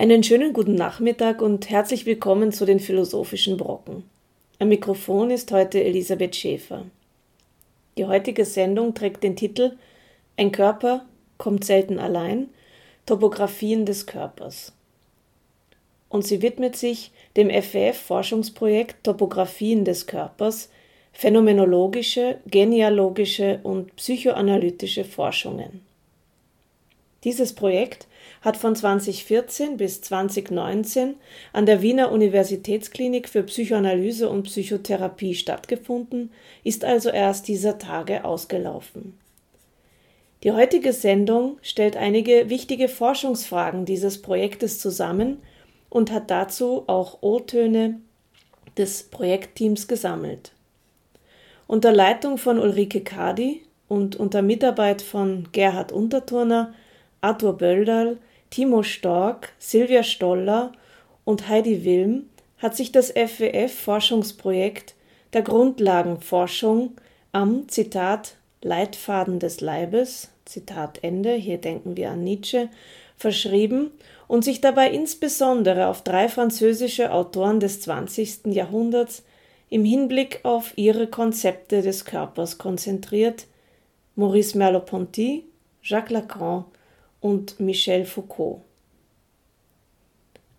Einen 0.00 0.22
schönen 0.22 0.52
guten 0.52 0.76
Nachmittag 0.76 1.42
und 1.42 1.70
herzlich 1.70 2.06
willkommen 2.06 2.52
zu 2.52 2.64
den 2.64 2.78
Philosophischen 2.78 3.56
Brocken. 3.56 4.04
Am 4.60 4.68
Mikrofon 4.68 5.32
ist 5.32 5.50
heute 5.50 5.82
Elisabeth 5.82 6.36
Schäfer. 6.36 6.84
Die 7.96 8.04
heutige 8.04 8.44
Sendung 8.44 8.94
trägt 8.94 9.24
den 9.24 9.34
Titel 9.34 9.76
Ein 10.36 10.52
Körper 10.52 11.04
kommt 11.36 11.64
selten 11.64 11.98
allein, 11.98 12.48
Topographien 13.06 13.86
des 13.86 14.06
Körpers 14.06 14.72
und 16.08 16.24
sie 16.24 16.42
widmet 16.42 16.76
sich 16.76 17.10
dem 17.36 17.50
FWF-Forschungsprojekt 17.50 19.02
Topographien 19.02 19.84
des 19.84 20.06
Körpers, 20.06 20.70
phänomenologische, 21.10 22.38
genealogische 22.46 23.58
und 23.64 23.96
psychoanalytische 23.96 25.04
Forschungen. 25.04 25.84
Dieses 27.24 27.52
Projekt 27.52 28.06
hat 28.40 28.56
von 28.56 28.76
2014 28.76 29.76
bis 29.76 30.00
2019 30.02 31.16
an 31.52 31.66
der 31.66 31.82
Wiener 31.82 32.12
Universitätsklinik 32.12 33.28
für 33.28 33.42
Psychoanalyse 33.42 34.28
und 34.28 34.44
Psychotherapie 34.44 35.34
stattgefunden, 35.34 36.30
ist 36.64 36.84
also 36.84 37.10
erst 37.10 37.48
dieser 37.48 37.78
Tage 37.78 38.24
ausgelaufen. 38.24 39.18
Die 40.44 40.52
heutige 40.52 40.92
Sendung 40.92 41.58
stellt 41.62 41.96
einige 41.96 42.48
wichtige 42.48 42.88
Forschungsfragen 42.88 43.84
dieses 43.84 44.22
Projektes 44.22 44.78
zusammen 44.78 45.38
und 45.90 46.12
hat 46.12 46.30
dazu 46.30 46.84
auch 46.86 47.18
O-Töne 47.22 48.00
des 48.76 49.04
Projektteams 49.04 49.88
gesammelt. 49.88 50.52
Unter 51.66 51.92
Leitung 51.92 52.38
von 52.38 52.58
Ulrike 52.58 53.02
Kadi 53.02 53.62
und 53.88 54.16
unter 54.16 54.42
Mitarbeit 54.42 55.02
von 55.02 55.48
Gerhard 55.50 55.90
Unterturner, 55.90 56.72
Arthur 57.20 57.58
Bölderl, 57.58 58.18
Timo 58.50 58.82
Stork, 58.82 59.52
Silvia 59.58 60.02
Stoller 60.02 60.72
und 61.24 61.48
Heidi 61.48 61.84
Wilm 61.84 62.30
hat 62.58 62.74
sich 62.74 62.92
das 62.92 63.12
FWF-Forschungsprojekt 63.14 64.94
der 65.32 65.42
Grundlagenforschung 65.42 66.92
am 67.32 67.68
Zitat 67.68 68.34
Leitfaden 68.62 69.38
des 69.38 69.60
Leibes, 69.60 70.30
Zitat 70.44 71.00
Ende, 71.02 71.34
hier 71.34 71.58
denken 71.58 71.96
wir 71.96 72.10
an 72.10 72.24
Nietzsche, 72.24 72.68
verschrieben 73.16 73.90
und 74.26 74.44
sich 74.44 74.60
dabei 74.60 74.90
insbesondere 74.90 75.86
auf 75.88 76.02
drei 76.02 76.28
französische 76.28 77.12
Autoren 77.12 77.60
des 77.60 77.80
20. 77.82 78.46
Jahrhunderts 78.46 79.24
im 79.68 79.84
Hinblick 79.84 80.40
auf 80.44 80.72
ihre 80.76 81.06
Konzepte 81.06 81.82
des 81.82 82.04
Körpers 82.04 82.58
konzentriert, 82.58 83.46
Maurice 84.16 84.56
Merleau-Ponty, 84.56 85.44
Jacques 85.82 86.10
Lacan 86.10 86.64
und 87.20 87.60
Michel 87.60 88.04
Foucault. 88.04 88.60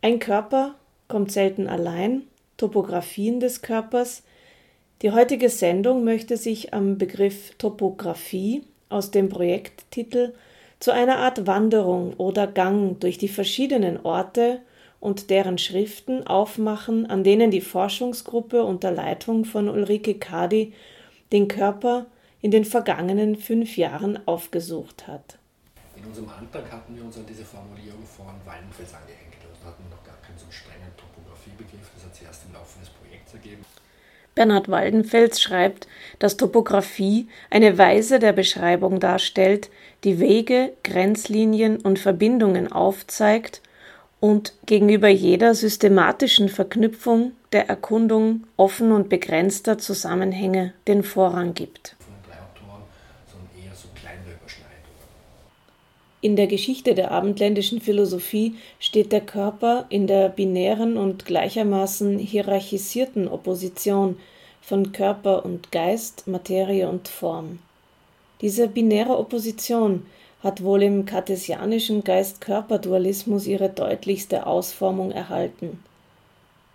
Ein 0.02 0.20
Körper 0.20 0.76
kommt 1.08 1.32
selten 1.32 1.68
allein, 1.68 2.24
Topographien 2.58 3.40
des 3.40 3.62
Körpers. 3.62 4.24
Die 5.02 5.12
heutige 5.12 5.50
Sendung 5.50 6.04
möchte 6.04 6.38
sich 6.38 6.74
am 6.74 6.98
Begriff 6.98 7.56
Topographie 7.58 8.64
aus 8.90 9.12
dem 9.12 9.30
Projekttitel 9.30 10.34
zu 10.80 10.92
einer 10.92 11.18
Art 11.18 11.48
Wanderung 11.48 12.14
oder 12.14 12.48
Gang 12.48 13.00
durch 13.00 13.18
die 13.18 13.28
verschiedenen 13.28 14.00
Orte 14.06 14.62
und 15.00 15.30
deren 15.30 15.58
Schriften 15.58 16.26
aufmachen, 16.28 17.10
an 17.10 17.24
denen 17.24 17.52
die 17.52 17.62
Forschungsgruppe 17.62 18.64
unter 18.64 18.92
Leitung 18.92 19.46
von 19.46 19.70
Ulrike 19.70 20.16
Kadi 20.16 20.74
den 21.32 21.48
Körper 21.48 22.06
in 22.42 22.52
den 22.52 22.66
vergangenen 22.66 23.36
fünf 23.36 23.78
Jahren 23.78 24.20
aufgesucht 24.28 25.08
hat. 25.08 25.39
In 26.00 26.06
unserem 26.06 26.30
Antrag 26.30 26.72
hatten 26.72 26.96
wir 26.96 27.04
uns 27.04 27.18
an 27.18 27.26
diese 27.28 27.44
Formulierung 27.44 28.04
von 28.06 28.28
Waldenfels 28.46 28.94
angehängt. 28.94 29.36
Also 29.44 29.68
hatten 29.68 29.84
noch 29.90 30.04
gar 30.06 30.16
keinen 30.26 30.38
so 30.38 30.46
strengen 30.50 30.88
Topografiebegriff, 30.96 31.92
das 31.94 32.06
hat 32.06 32.16
sich 32.16 32.26
erst 32.26 32.46
im 32.48 32.54
Laufe 32.54 32.80
des 32.80 32.90
Projekts 32.90 33.34
ergeben. 33.34 33.66
Bernhard 34.34 34.70
Waldenfels 34.70 35.42
schreibt, 35.42 35.88
dass 36.20 36.38
Topographie 36.38 37.28
eine 37.50 37.78
Weise 37.78 38.20
der 38.20 38.32
Beschreibung 38.32 39.02
darstellt, 39.02 39.70
die 40.06 40.20
Wege, 40.20 40.72
Grenzlinien 40.84 41.78
und 41.78 42.00
Verbindungen 42.00 42.72
aufzeigt 42.72 43.62
und 44.22 44.54
gegenüber 44.66 45.10
jeder 45.10 45.54
systematischen 45.54 46.48
Verknüpfung 46.48 47.34
der 47.52 47.68
Erkundung 47.68 48.46
offen 48.56 48.94
und 48.94 49.10
begrenzter 49.10 49.78
Zusammenhänge 49.78 50.74
den 50.88 51.04
Vorrang 51.04 51.54
gibt. 51.54 51.98
In 56.22 56.36
der 56.36 56.48
Geschichte 56.48 56.96
der 56.96 57.12
abendländischen 57.12 57.80
Philosophie 57.80 58.56
steht 58.80 59.14
der 59.14 59.22
Körper 59.22 59.86
in 59.90 60.06
der 60.06 60.28
binären 60.28 60.98
und 60.98 61.26
gleichermaßen 61.26 62.20
hierarchisierten 62.20 63.30
Opposition 63.30 64.18
von 64.62 64.92
Körper 64.92 65.46
und 65.46 65.72
Geist, 65.72 66.28
Materie 66.28 66.90
und 66.90 67.08
Form. 67.08 67.60
Diese 68.42 68.68
binäre 68.68 69.18
Opposition 69.18 70.06
hat 70.44 70.62
wohl 70.62 70.84
im 70.84 71.06
kartesianischen 71.06 72.04
Geist-Körper-Dualismus 72.04 73.48
ihre 73.48 73.70
deutlichste 73.70 74.46
Ausformung 74.46 75.12
erhalten. 75.12 75.82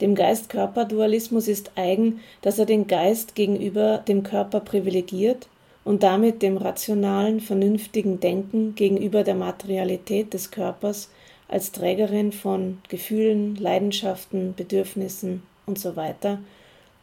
Dem 0.00 0.14
Geist-Körper-Dualismus 0.14 1.48
ist 1.48 1.72
eigen, 1.76 2.20
dass 2.40 2.58
er 2.58 2.66
den 2.66 2.86
Geist 2.86 3.34
gegenüber 3.34 3.98
dem 3.98 4.22
Körper 4.22 4.60
privilegiert 4.60 5.48
und 5.84 6.02
damit 6.02 6.42
dem 6.42 6.56
rationalen, 6.56 7.40
vernünftigen 7.40 8.20
Denken 8.20 8.74
gegenüber 8.74 9.22
der 9.22 9.34
Materialität 9.34 10.32
des 10.32 10.50
Körpers 10.50 11.10
als 11.48 11.72
Trägerin 11.72 12.32
von 12.32 12.78
Gefühlen, 12.88 13.56
Leidenschaften, 13.56 14.54
Bedürfnissen 14.54 15.42
usw. 15.66 16.14
So 16.22 16.38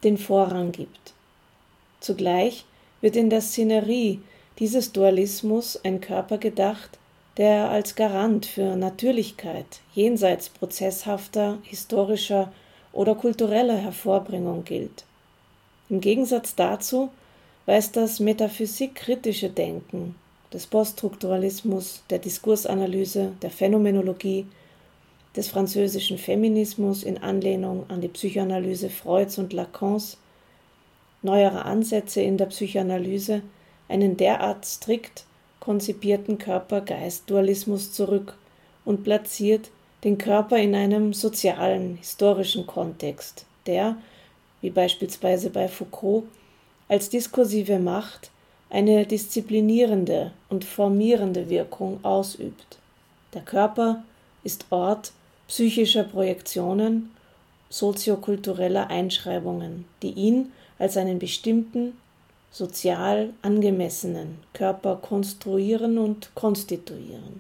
den 0.04 0.18
Vorrang 0.18 0.72
gibt. 0.72 1.14
Zugleich 2.00 2.66
wird 3.02 3.16
in 3.16 3.30
der 3.30 3.42
Szenerie 3.42 4.20
dieses 4.58 4.92
Dualismus 4.92 5.80
ein 5.84 6.02
Körper 6.02 6.40
gedacht, 6.40 6.98
der 7.38 7.70
als 7.70 7.96
Garant 7.96 8.46
für 8.46 8.76
Natürlichkeit 8.76 9.82
jenseits 9.94 10.50
prozesshafter, 10.50 11.60
historischer 11.64 12.52
oder 12.94 13.16
kultureller 13.16 13.78
Hervorbringung 13.78 14.66
gilt. 14.66 15.06
Im 15.90 16.02
Gegensatz 16.02 16.56
dazu 16.56 17.10
weist 17.66 17.96
das 17.96 18.20
metaphysikkritische 18.20 19.50
Denken 19.50 20.16
des 20.54 20.68
Poststrukturalismus, 20.68 22.04
der 22.10 22.20
Diskursanalyse, 22.20 23.34
der 23.42 23.52
Phänomenologie, 23.52 24.46
des 25.36 25.48
französischen 25.48 26.18
Feminismus 26.18 27.04
in 27.04 27.18
Anlehnung 27.18 27.86
an 27.90 28.02
die 28.02 28.10
Psychoanalyse 28.10 28.90
Freuds 28.90 29.38
und 29.38 29.54
Lacans, 29.54 30.18
neuere 31.22 31.64
Ansätze 31.64 32.22
in 32.22 32.38
der 32.38 32.48
Psychoanalyse 32.48 33.42
einen 33.88 34.18
derart 34.18 34.66
strikt 34.66 35.26
konzipierten 35.60 36.38
Körper-Geist-Dualismus 36.38 37.94
zurück 37.94 38.36
und 38.84 39.04
platziert 39.04 39.70
den 40.04 40.18
Körper 40.18 40.58
in 40.58 40.74
einem 40.74 41.14
sozialen, 41.14 41.98
historischen 41.98 42.66
Kontext, 42.66 43.46
der, 43.68 43.96
wie 44.62 44.72
beispielsweise 44.72 45.52
bei 45.52 45.68
Foucault, 45.68 46.24
als 46.92 47.08
diskursive 47.08 47.80
Macht 47.80 48.32
eine 48.70 49.06
disziplinierende 49.06 50.32
und 50.50 50.66
formierende 50.66 51.50
Wirkung 51.50 52.04
ausübt. 52.04 52.80
Der 53.34 53.44
Körper 53.44 54.04
ist 54.44 54.66
Ort 54.72 55.14
psychischer 55.48 56.04
Projektionen, 56.04 57.12
soziokultureller 57.70 58.90
Einschreibungen, 58.90 59.86
die 60.02 60.12
ihn 60.12 60.52
als 60.80 60.98
einen 60.98 61.18
bestimmten, 61.18 61.94
sozial 62.52 63.30
angemessenen 63.42 64.40
Körper 64.52 64.98
konstruieren 64.98 65.98
und 65.98 66.36
konstituieren. 66.36 67.40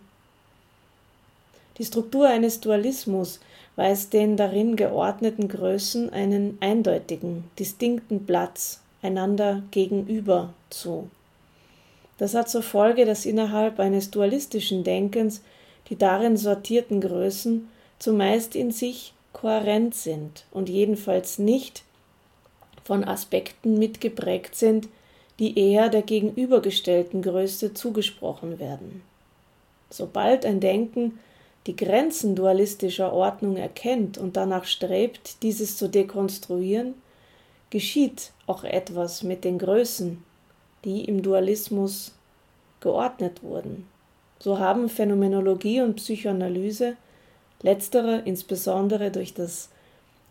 Die 1.77 1.83
Struktur 1.83 2.29
eines 2.29 2.61
Dualismus 2.61 3.41
weist 3.75 4.13
den 4.13 4.37
darin 4.37 4.77
geordneten 4.77 5.49
Größen 5.49 6.09
einen 6.13 6.57
eindeutigen, 6.61 7.43
distinkten 7.59 8.25
Platz 8.25 8.79
einander 9.01 9.63
gegenüber 9.71 10.53
zu. 10.69 11.09
Das 12.17 12.35
hat 12.35 12.49
zur 12.49 12.61
Folge, 12.61 13.05
dass 13.05 13.25
innerhalb 13.25 13.79
eines 13.79 14.11
dualistischen 14.11 14.83
Denkens 14.83 15.41
die 15.89 15.97
darin 15.97 16.37
sortierten 16.37 17.01
Größen 17.01 17.67
zumeist 17.99 18.55
in 18.55 18.71
sich 18.71 19.13
kohärent 19.33 19.95
sind 19.95 20.45
und 20.51 20.69
jedenfalls 20.69 21.39
nicht 21.39 21.83
von 22.83 23.03
Aspekten 23.03 23.79
mitgeprägt 23.79 24.55
sind, 24.55 24.87
die 25.39 25.57
eher 25.57 25.89
der 25.89 26.01
gegenübergestellten 26.01 27.21
Größe 27.21 27.73
zugesprochen 27.73 28.59
werden. 28.59 29.01
Sobald 29.89 30.45
ein 30.45 30.59
Denken 30.59 31.19
die 31.67 31.75
Grenzen 31.75 32.35
dualistischer 32.35 33.13
Ordnung 33.13 33.57
erkennt 33.57 34.17
und 34.17 34.35
danach 34.35 34.65
strebt, 34.65 35.43
dieses 35.43 35.77
zu 35.77 35.89
dekonstruieren, 35.89 36.95
geschieht 37.71 38.31
auch 38.45 38.63
etwas 38.63 39.23
mit 39.23 39.43
den 39.43 39.57
Größen, 39.57 40.23
die 40.85 41.05
im 41.05 41.23
Dualismus 41.23 42.13
geordnet 42.79 43.41
wurden. 43.41 43.87
So 44.39 44.59
haben 44.59 44.89
Phänomenologie 44.89 45.81
und 45.81 45.95
Psychoanalyse, 45.95 46.97
letztere 47.61 48.19
insbesondere 48.25 49.11
durch 49.11 49.33
das 49.33 49.69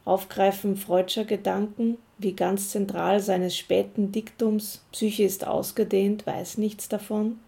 Aufgreifen 0.05 0.77
freudscher 0.77 1.25
Gedanken, 1.25 1.99
wie 2.19 2.33
ganz 2.33 2.71
zentral 2.71 3.21
seines 3.21 3.57
späten 3.57 4.13
Diktums 4.13 4.83
Psyche 4.93 5.25
ist 5.25 5.47
ausgedehnt, 5.47 6.27
weiß 6.27 6.59
nichts 6.59 6.89
davon, 6.89 7.39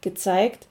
gezeigt, 0.00 0.66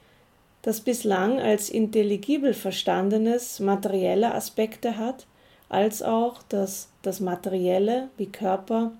das 0.61 0.81
bislang 0.81 1.39
als 1.39 1.69
intelligibel 1.69 2.53
Verstandenes 2.53 3.59
materielle 3.59 4.35
Aspekte 4.35 4.97
hat, 4.97 5.25
als 5.71 6.03
auch, 6.03 6.43
dass 6.49 6.89
das 7.01 7.21
Materielle 7.21 8.09
wie 8.17 8.25
Körper 8.25 8.91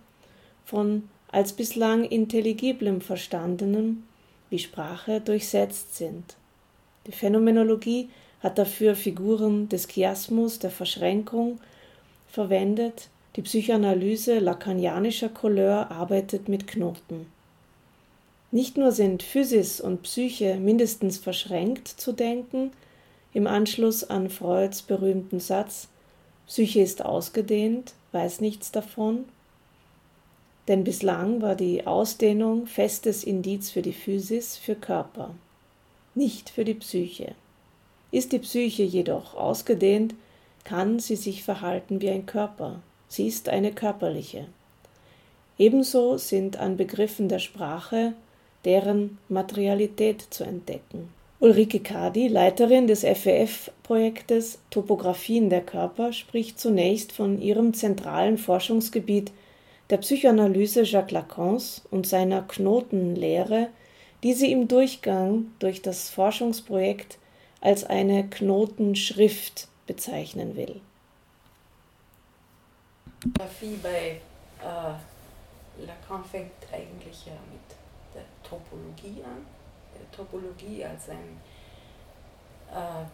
von 0.65 1.09
als 1.29 1.51
bislang 1.51 2.06
intelligiblem 2.06 3.01
Verstandenem 3.01 4.03
wie 4.50 4.59
Sprache 4.59 5.19
durchsetzt 5.19 5.95
sind. 5.95 6.35
Die 7.07 7.12
Phänomenologie 7.12 8.09
hat 8.41 8.57
dafür 8.57 8.95
Figuren 8.95 9.68
des 9.68 9.88
Chiasmus, 9.88 10.59
der 10.59 10.71
Verschränkung, 10.71 11.59
verwendet, 12.29 13.09
die 13.35 13.41
Psychoanalyse 13.41 14.39
lacanianischer 14.39 15.29
Couleur 15.29 15.91
arbeitet 15.91 16.47
mit 16.47 16.67
Knoten. 16.67 17.27
Nicht 18.51 18.77
nur 18.77 18.94
sind 18.94 19.24
Physis 19.24 19.81
und 19.81 20.03
Psyche 20.03 20.56
mindestens 20.56 21.17
verschränkt 21.17 21.89
zu 21.89 22.13
denken, 22.13 22.71
im 23.33 23.47
Anschluss 23.47 24.09
an 24.09 24.29
Freuds 24.29 24.81
berühmten 24.81 25.39
Satz 25.41 25.89
Psyche 26.51 26.81
ist 26.81 27.06
ausgedehnt, 27.06 27.94
weiß 28.12 28.42
nichts 28.42 28.74
davon, 28.74 29.24
denn 30.68 30.83
bislang 30.83 31.42
war 31.42 31.56
die 31.56 31.88
Ausdehnung 31.88 32.68
festes 32.68 33.24
Indiz 33.24 33.71
für 33.71 33.81
die 33.81 33.94
Physis, 33.94 34.57
für 34.57 34.75
Körper, 34.75 35.33
nicht 36.13 36.50
für 36.50 36.65
die 36.65 36.74
Psyche. 36.74 37.36
Ist 38.12 38.33
die 38.33 38.39
Psyche 38.39 38.83
jedoch 38.83 39.33
ausgedehnt, 39.36 40.13
kann 40.65 41.00
sie 41.00 41.15
sich 41.15 41.45
verhalten 41.45 42.01
wie 42.01 42.09
ein 42.09 42.25
Körper, 42.25 42.81
sie 43.07 43.30
ist 43.30 43.48
eine 43.48 43.71
körperliche. 43.71 44.45
Ebenso 45.57 46.18
sind 46.18 46.57
an 46.57 46.75
Begriffen 46.75 47.30
der 47.30 47.39
Sprache 47.39 48.12
deren 48.65 49.19
Materialität 49.30 50.21
zu 50.31 50.44
entdecken. 50.44 51.13
Ulrike 51.41 51.79
Kadi, 51.79 52.27
Leiterin 52.27 52.85
des 52.85 53.01
FEF-Projektes 53.01 54.59
Topographien 54.69 55.49
der 55.49 55.61
Körper, 55.61 56.13
spricht 56.13 56.59
zunächst 56.59 57.11
von 57.13 57.41
ihrem 57.41 57.73
zentralen 57.73 58.38
Forschungsgebiet 58.38 59.31
der 59.89 59.97
Psychoanalyse 59.97 60.83
Jacques 60.83 61.11
Lacans 61.11 61.81
und 61.89 62.05
seiner 62.05 62.43
Knotenlehre, 62.43 63.69
die 64.21 64.33
sie 64.33 64.51
im 64.51 64.67
Durchgang 64.67 65.47
durch 65.57 65.81
das 65.81 66.11
Forschungsprojekt 66.11 67.17
als 67.59 67.85
eine 67.85 68.29
Knotenschrift 68.29 69.67
bezeichnen 69.88 70.55
will. 70.55 70.79
Topographie 73.19 73.79
bei 73.81 74.21
äh, 74.61 75.85
Lacan 75.88 76.23
fängt 76.23 76.51
eigentlich 76.71 77.25
ja 77.25 77.33
mit 77.51 78.13
der 78.13 78.25
Topologie 78.47 79.23
an. 79.23 79.60
Topologie 80.11 80.83
als 80.85 81.09
ein 81.09 81.39
äh, 82.71 83.05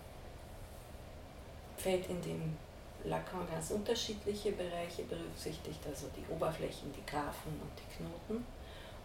Feld, 1.78 2.10
in 2.10 2.22
dem 2.22 2.58
Lacan 3.04 3.48
ganz 3.50 3.72
unterschiedliche 3.72 4.52
Bereiche 4.54 5.04
berücksichtigt, 5.04 5.80
also 5.88 6.08
die 6.16 6.26
Oberflächen, 6.34 6.92
die 6.92 7.06
Graphen 7.06 7.54
und 7.62 7.72
die 7.78 7.96
Knoten. 7.96 8.36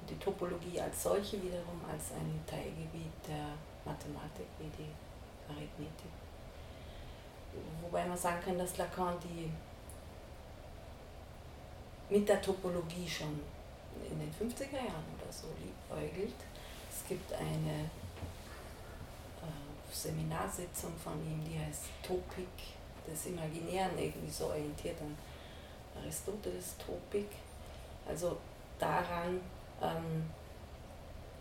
Und 0.01 0.11
die 0.11 0.19
Topologie 0.19 0.81
als 0.81 1.03
solche 1.03 1.41
wiederum 1.43 1.81
als 1.89 2.13
ein 2.13 2.41
Teilgebiet 2.47 3.13
der 3.29 3.55
Mathematik 3.85 4.47
wie 4.59 4.71
die 4.77 4.91
Arithmetik. 5.49 6.11
Wobei 7.83 8.07
man 8.07 8.17
sagen 8.17 8.41
kann, 8.45 8.59
dass 8.59 8.79
Lacan 8.79 9.17
die 9.23 9.51
mit 12.13 12.29
der 12.29 12.41
Topologie 12.43 13.09
schon 13.09 13.41
in 14.11 14.19
den 14.19 14.31
50er 14.31 14.75
Jahren 14.75 15.05
oder 15.17 15.31
so 15.31 15.47
liebäugelt. 15.59 16.35
Es 17.03 17.09
gibt 17.09 17.33
eine 17.33 17.91
äh, 19.43 19.93
Seminarsitzung 19.93 20.93
von 21.03 21.15
ihm, 21.15 21.43
die 21.45 21.59
heißt 21.59 21.85
Topik 22.07 22.47
des 23.07 23.27
Imaginären, 23.27 23.99
irgendwie 23.99 24.31
so 24.31 24.47
orientiert 24.47 24.97
an 25.01 25.17
Aristoteles 26.01 26.77
Topik. 26.79 27.29
Also 28.09 28.37
daran 28.79 29.41
ähm, 29.83 30.31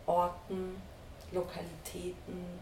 Orten, 0.08 0.81
Lokalitäten 1.31 2.60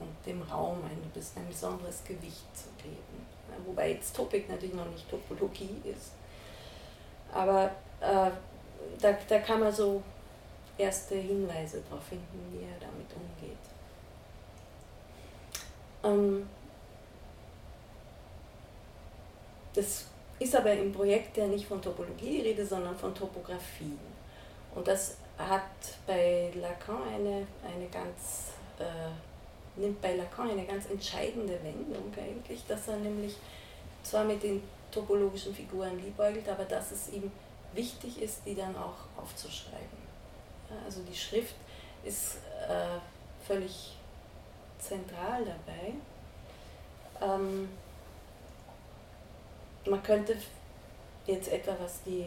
und 0.00 0.26
dem 0.26 0.42
Raum 0.42 0.78
ein, 0.84 1.02
ein 1.36 1.48
besonderes 1.48 2.02
Gewicht 2.04 2.56
zu 2.56 2.68
geben. 2.82 3.26
Wobei 3.66 3.92
jetzt 3.92 4.16
Topik 4.16 4.48
natürlich 4.48 4.74
noch 4.74 4.88
nicht 4.88 5.08
Topologie 5.08 5.82
ist. 5.84 6.12
Aber 7.32 7.64
äh, 8.00 8.30
da, 9.00 9.12
da 9.28 9.38
kann 9.38 9.60
man 9.60 9.72
so 9.72 10.02
erste 10.78 11.16
Hinweise 11.16 11.82
darauf 11.88 12.04
finden, 12.04 12.52
wie 12.52 12.64
er 12.64 12.78
damit 12.80 13.08
umgeht. 13.14 13.58
Ähm, 16.04 16.48
das 19.74 20.06
ist 20.38 20.56
aber 20.56 20.72
im 20.72 20.92
Projekt 20.92 21.36
ja 21.36 21.46
nicht 21.46 21.66
von 21.66 21.80
Topologie 21.80 22.42
die 22.42 22.48
Rede, 22.48 22.66
sondern 22.66 22.96
von 22.96 23.14
Topografien. 23.14 23.98
Und 24.74 24.86
das 24.88 25.16
hat 25.38 25.62
bei 26.06 26.50
Lacan 26.54 27.02
eine, 27.02 27.46
eine 27.64 27.88
ganz, 27.90 28.52
äh, 28.78 29.80
nimmt 29.80 30.00
bei 30.00 30.16
Lacan 30.16 30.50
eine 30.50 30.64
ganz 30.64 30.90
entscheidende 30.90 31.58
Wendung 31.62 32.12
eigentlich, 32.16 32.66
dass 32.66 32.88
er 32.88 32.96
nämlich 32.96 33.36
zwar 34.02 34.24
mit 34.24 34.42
den 34.42 34.62
topologischen 34.90 35.54
Figuren 35.54 35.98
liebäugelt, 36.02 36.48
aber 36.48 36.64
dass 36.64 36.92
es 36.92 37.10
ihm 37.12 37.30
wichtig 37.72 38.20
ist, 38.20 38.42
die 38.44 38.54
dann 38.54 38.76
auch 38.76 39.22
aufzuschreiben. 39.22 40.01
Also 40.84 41.02
die 41.02 41.16
Schrift 41.16 41.54
ist 42.04 42.38
äh, 42.68 42.98
völlig 43.46 43.96
zentral 44.78 45.44
dabei. 45.44 45.94
Ähm, 47.20 47.68
man 49.86 50.02
könnte 50.02 50.36
jetzt 51.26 51.50
etwa, 51.50 51.76
was 51.80 52.02
die 52.02 52.26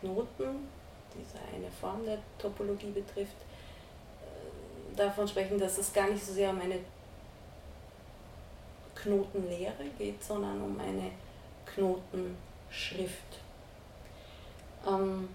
Knoten, 0.00 0.68
diese 1.14 1.38
eine 1.54 1.70
Form 1.70 2.04
der 2.04 2.18
Topologie 2.38 2.90
betrifft, 2.90 3.36
äh, 4.22 4.96
davon 4.96 5.26
sprechen, 5.26 5.58
dass 5.58 5.78
es 5.78 5.92
gar 5.92 6.08
nicht 6.08 6.24
so 6.24 6.32
sehr 6.32 6.50
um 6.50 6.60
eine 6.60 6.80
Knotenlehre 8.94 9.84
geht, 9.98 10.22
sondern 10.22 10.60
um 10.62 10.78
eine 10.80 11.10
Knotenschrift. 11.66 13.40
Ähm, 14.86 15.28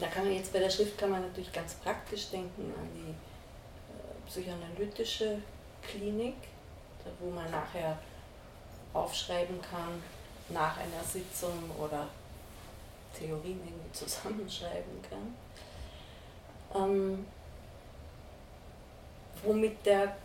da 0.00 0.06
kann 0.06 0.24
man 0.24 0.34
jetzt 0.34 0.52
bei 0.52 0.60
der 0.60 0.70
Schrift 0.70 0.96
kann 0.96 1.10
man 1.10 1.22
natürlich 1.22 1.52
ganz 1.52 1.74
praktisch 1.74 2.30
denken 2.30 2.72
an 2.78 2.88
die 2.94 3.10
äh, 3.10 4.28
psychoanalytische 4.28 5.38
Klinik, 5.82 6.36
wo 7.20 7.30
man 7.30 7.50
nachher 7.50 7.98
aufschreiben 8.92 9.60
kann 9.62 10.02
nach 10.48 10.76
einer 10.76 11.02
Sitzung 11.04 11.70
oder 11.78 12.06
Theorien 13.16 13.60
irgendwie 13.64 13.92
zusammenschreiben 13.92 15.02
kann. 15.08 15.34
Ähm, 16.74 17.26
womit 19.42 19.84
der 19.84 20.16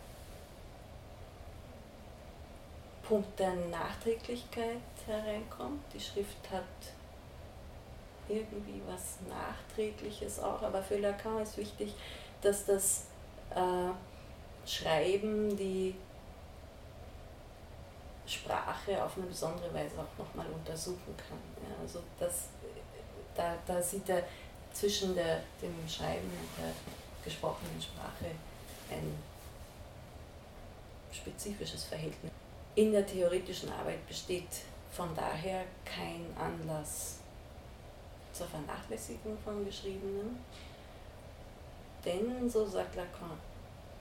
Punkt 3.02 3.38
der 3.38 3.54
Nachträglichkeit 3.54 4.80
hereinkommt. 5.06 5.82
Die 5.92 6.00
Schrift 6.00 6.50
hat 6.50 6.93
irgendwie 8.28 8.80
was 8.86 9.18
Nachträgliches 9.28 10.40
auch, 10.40 10.62
aber 10.62 10.82
für 10.82 10.98
Lacan 10.98 11.42
ist 11.42 11.56
wichtig, 11.56 11.94
dass 12.40 12.66
das 12.66 13.06
äh, 13.50 14.68
Schreiben 14.68 15.56
die 15.56 15.94
Sprache 18.26 19.04
auf 19.04 19.16
eine 19.16 19.26
besondere 19.26 19.72
Weise 19.74 19.96
auch 19.98 20.18
nochmal 20.18 20.46
untersuchen 20.46 21.14
kann. 21.16 21.38
Ja, 21.62 21.76
also 21.82 22.00
das, 22.18 22.48
da, 23.34 23.56
da 23.66 23.82
sieht 23.82 24.08
er 24.08 24.22
zwischen 24.72 25.14
der, 25.14 25.42
dem 25.60 25.74
Schreiben 25.88 26.30
und 26.30 26.64
der 26.64 26.72
gesprochenen 27.22 27.80
Sprache 27.80 28.30
ein 28.90 29.14
spezifisches 31.12 31.84
Verhältnis. 31.84 32.32
in 32.74 32.92
der 32.92 33.06
theoretischen 33.06 33.70
Arbeit 33.70 34.06
besteht 34.08 34.48
von 34.90 35.14
daher 35.14 35.64
kein 35.84 36.26
Anlass 36.38 37.18
zur 38.34 38.46
Vernachlässigung 38.46 39.38
von 39.44 39.64
Geschriebenen, 39.64 40.38
denn, 42.04 42.50
so 42.50 42.66
sagt 42.66 42.96
Lacan, 42.96 43.38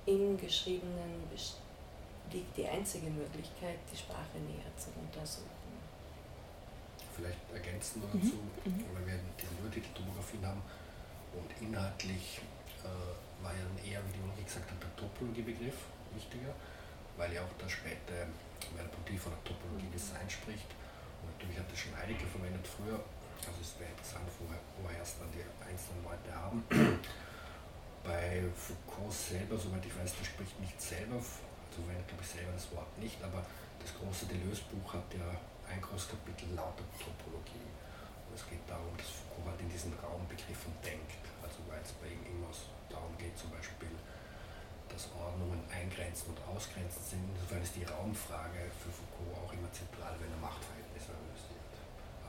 im 0.05 0.37
Geschriebenen 0.37 1.23
liegt 2.31 2.57
die 2.57 2.67
einzige 2.67 3.09
Möglichkeit, 3.09 3.77
die 3.91 3.97
Sprache 3.97 4.37
näher 4.43 4.71
zu 4.75 4.89
untersuchen. 4.99 5.49
Vielleicht 7.15 7.39
ergänzen 7.53 8.01
wir 8.01 8.09
dazu, 8.19 8.41
mhm. 8.65 8.83
weil 8.93 9.05
wir 9.05 9.19
diese 9.39 9.53
Übertiteltomographien 9.61 10.45
haben 10.45 10.61
und 11.31 11.49
inhaltlich 11.61 12.41
äh, 12.83 13.43
war 13.43 13.53
ja 13.53 13.61
dann 13.63 13.77
eher, 13.85 14.01
wie 14.09 14.17
die 14.17 14.23
Ulrike 14.25 14.43
gesagt 14.43 14.69
hat, 14.69 14.81
der 14.81 14.95
Topologiebegriff 14.95 15.77
wichtiger, 16.15 16.53
weil 17.17 17.31
ja 17.31 17.41
auch 17.41 17.53
der 17.61 17.69
späte 17.69 18.27
Merleau-Ponty 18.75 19.17
von 19.17 19.31
der 19.31 19.43
Topologie 19.43 19.89
Design 19.93 20.27
spricht. 20.29 20.69
Und 21.21 21.31
natürlich 21.31 21.59
hat 21.59 21.71
das 21.71 21.79
schon 21.79 21.95
Heidegger 21.95 22.27
verwendet 22.27 22.65
früher, 22.65 22.99
also 23.47 23.59
es 23.62 23.73
wäre 23.79 23.91
interessant, 23.91 24.27
woher, 24.39 24.62
woher 24.79 24.97
erst 25.00 25.19
dann 25.19 25.31
die 25.31 25.43
einzelnen 25.63 26.03
Leute 26.03 26.29
haben. 26.31 26.63
Bei 28.03 28.43
Foucault 28.51 29.13
selber, 29.13 29.55
soweit 29.57 29.85
ich 29.85 29.95
weiß, 29.95 30.12
der 30.19 30.25
spricht 30.25 30.59
nicht 30.59 30.75
selber, 30.79 31.15
also 31.17 31.77
verwendet 31.79 32.07
glaube 32.07 32.23
ich 32.23 32.31
selber 32.35 32.51
das 32.51 32.67
Wort 32.75 32.91
nicht, 33.00 33.17
aber 33.23 33.45
das 33.79 33.95
große 33.95 34.27
Deleuze-Buch 34.27 35.00
hat 35.00 35.07
ja 35.15 35.27
ein 35.71 35.81
großes 35.81 36.12
Kapitel 36.12 36.51
lauter 36.55 36.83
Topologie. 37.00 37.67
Und 38.27 38.35
es 38.35 38.43
geht 38.47 38.63
darum, 38.67 38.91
dass 39.00 39.07
Foucault 39.23 39.55
halt 39.55 39.62
in 39.62 39.69
diesen 39.71 39.93
Raumbegriffen 40.00 40.73
denkt. 40.83 41.23
Also 41.39 41.63
weil 41.67 41.79
es 41.79 41.95
bei 42.00 42.07
ihm 42.12 42.23
immer 42.27 42.51
darum 42.89 43.15
geht, 43.17 43.38
zum 43.38 43.51
Beispiel, 43.51 43.91
dass 44.88 45.09
Ordnungen 45.15 45.63
eingrenzen 45.71 46.35
und 46.35 46.39
ausgrenzen 46.43 47.01
sind. 47.01 47.23
Insofern 47.33 47.63
ist 47.63 47.75
die 47.75 47.88
Raumfrage 47.88 48.67
für 48.77 48.91
Foucault 48.91 49.31
auch 49.41 49.51
immer 49.53 49.71
zentral, 49.71 50.15
wenn 50.19 50.31
er 50.31 50.41
Machtverhältnisse 50.43 50.73
analysiert. 50.73 50.82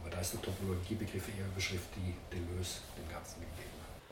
Aber 0.04 0.14
da 0.14 0.20
ist 0.20 0.34
der 0.34 0.42
Topologiebegriff 0.42 1.28
eher 1.28 1.46
Überschrift, 1.46 1.88
die 1.96 2.14
Deleuze 2.30 2.80
dem 2.99 3.11
Ganzen 3.11 3.40
gegeben 3.40 3.80
hat. 3.80 4.02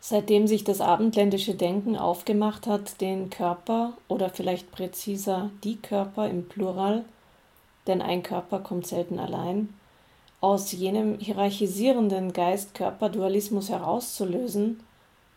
Seitdem 0.00 0.46
sich 0.46 0.64
das 0.64 0.80
abendländische 0.80 1.54
Denken 1.54 1.94
aufgemacht 1.94 2.66
hat, 2.66 2.98
den 3.02 3.28
Körper 3.28 3.92
oder 4.08 4.30
vielleicht 4.30 4.70
präziser 4.72 5.50
die 5.62 5.76
Körper 5.76 6.30
im 6.30 6.48
Plural, 6.48 7.04
denn 7.86 8.00
ein 8.00 8.22
Körper 8.22 8.60
kommt 8.60 8.86
selten 8.86 9.18
allein, 9.18 9.74
aus 10.40 10.72
jenem 10.72 11.18
hierarchisierenden 11.18 12.32
Geist-Körper-Dualismus 12.32 13.68
herauszulösen, 13.68 14.80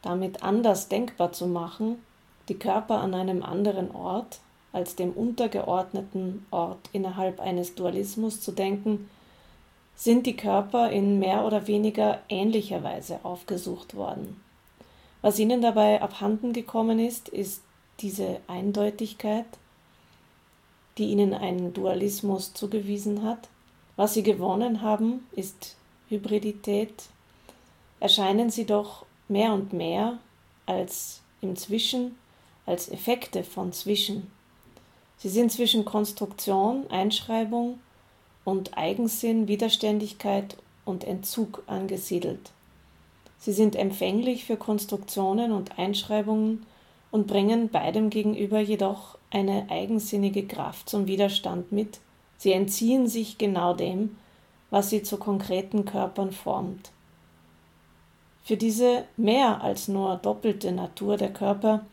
damit 0.02 0.44
anders 0.44 0.88
denkbar 0.88 1.34
zu 1.34 1.48
machen, 1.48 2.02
die 2.48 2.58
Körper 2.58 3.02
an 3.02 3.14
einem 3.14 3.44
anderen 3.44 3.92
Ort 3.92 4.40
als 4.72 4.96
dem 4.96 5.12
untergeordneten 5.12 6.46
Ort 6.52 6.90
innerhalb 6.94 7.42
eines 7.42 7.76
Dualismus 7.76 8.40
zu 8.40 8.54
denken, 8.54 9.10
sind 9.96 10.26
die 10.26 10.36
Körper 10.36 10.90
in 10.90 11.20
mehr 11.20 11.46
oder 11.46 11.68
weniger 11.68 12.22
ähnlicher 12.30 12.84
Weise 12.84 13.20
aufgesucht 13.24 13.96
worden. 13.96 14.42
Was 15.22 15.38
ihnen 15.38 15.62
dabei 15.62 16.02
abhanden 16.02 16.54
gekommen 16.54 17.00
ist, 17.00 17.30
ist 17.30 17.62
diese 18.00 18.40
Eindeutigkeit, 18.48 19.46
die 20.98 21.06
ihnen 21.06 21.34
ein 21.34 21.74
Dualismus 21.74 22.54
zugewiesen 22.54 23.24
hat. 23.24 23.48
Was 23.96 24.16
sie 24.16 24.24
gewonnen 24.24 24.82
haben, 24.82 25.28
ist 25.34 25.76
Hybridität. 26.10 27.04
Erscheinen 28.00 28.50
sie 28.50 28.66
doch 28.66 29.06
mehr 29.28 29.54
und 29.54 29.74
mehr 29.74 30.18
als 30.66 31.22
im 31.42 31.56
Zwischen, 31.56 32.18
als 32.66 32.90
Effekte 32.90 33.44
von 33.44 33.74
Zwischen. 33.74 34.32
Sie 35.18 35.30
sind 35.30 35.52
zwischen 35.52 35.86
Konstruktion, 35.86 36.90
Einschreibung 36.90 37.80
und 38.46 38.78
Eigensinn, 38.78 39.48
Widerständigkeit 39.48 40.58
und 40.86 41.04
Entzug 41.04 41.64
angesiedelt. 41.68 42.52
Sie 43.40 43.54
sind 43.54 43.76
empfänglich 43.76 44.46
für 44.46 44.58
Konstruktionen 44.58 45.52
und 45.52 45.80
Einschreibungen 45.80 46.66
und 47.10 47.28
bringen 47.28 47.70
beidem 47.70 48.10
gegenüber 48.10 48.60
jedoch 48.60 49.18
eine 49.32 49.68
eigensinnige 49.70 50.46
Kraft 50.46 50.90
zum 50.90 51.08
Widerstand 51.08 51.72
mit. 51.72 52.00
Sie 52.38 52.52
entziehen 52.52 53.08
sich 53.08 53.38
genau 53.38 53.74
dem, 53.74 54.18
was 54.70 54.90
sie 54.90 55.04
zu 55.04 55.18
konkreten 55.18 55.86
Körpern 55.86 56.32
formt. 56.32 56.92
Für 58.44 58.58
diese 58.58 59.06
mehr 59.18 59.62
als 59.62 59.88
nur 59.88 60.16
doppelte 60.18 60.72
Natur 60.72 61.18
der 61.18 61.32
Körper 61.32 61.86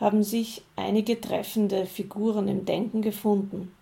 haben 0.00 0.22
sich 0.22 0.62
einige 0.76 1.20
treffende 1.20 1.86
Figuren 1.86 2.48
im 2.48 2.64
Denken 2.64 3.00
gefunden. 3.00 3.72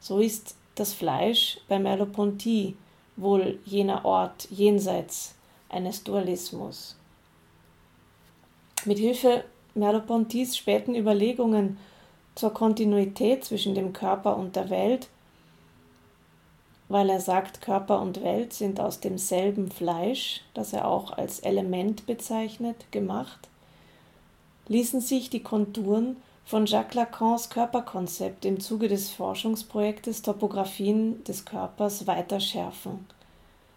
So 0.00 0.18
ist 0.18 0.56
das 0.78 0.92
Fleisch 0.92 1.58
bei 1.68 1.78
Merleau-Ponty 1.78 2.76
wohl 3.16 3.58
jener 3.64 4.04
Ort 4.04 4.48
jenseits 4.50 5.34
eines 5.68 6.04
Dualismus. 6.04 6.96
Mit 8.84 8.98
Hilfe 8.98 9.44
Merleau-Pontys 9.74 10.56
späten 10.56 10.94
Überlegungen 10.94 11.78
zur 12.34 12.54
Kontinuität 12.54 13.44
zwischen 13.44 13.74
dem 13.74 13.92
Körper 13.92 14.36
und 14.36 14.56
der 14.56 14.70
Welt, 14.70 15.08
weil 16.88 17.10
er 17.10 17.20
sagt, 17.20 17.60
Körper 17.60 18.00
und 18.00 18.22
Welt 18.22 18.52
sind 18.52 18.80
aus 18.80 19.00
demselben 19.00 19.70
Fleisch, 19.70 20.42
das 20.54 20.72
er 20.72 20.88
auch 20.88 21.12
als 21.12 21.40
Element 21.40 22.06
bezeichnet, 22.06 22.90
gemacht, 22.92 23.48
ließen 24.68 25.00
sich 25.00 25.28
die 25.28 25.42
Konturen 25.42 26.16
von 26.48 26.64
Jacques 26.64 26.94
Lacans 26.94 27.50
Körperkonzept 27.50 28.46
im 28.46 28.58
Zuge 28.58 28.88
des 28.88 29.10
Forschungsprojektes 29.10 30.22
Topographien 30.22 31.22
des 31.24 31.44
Körpers 31.44 32.06
weiter 32.06 32.40
schärfen. 32.40 33.04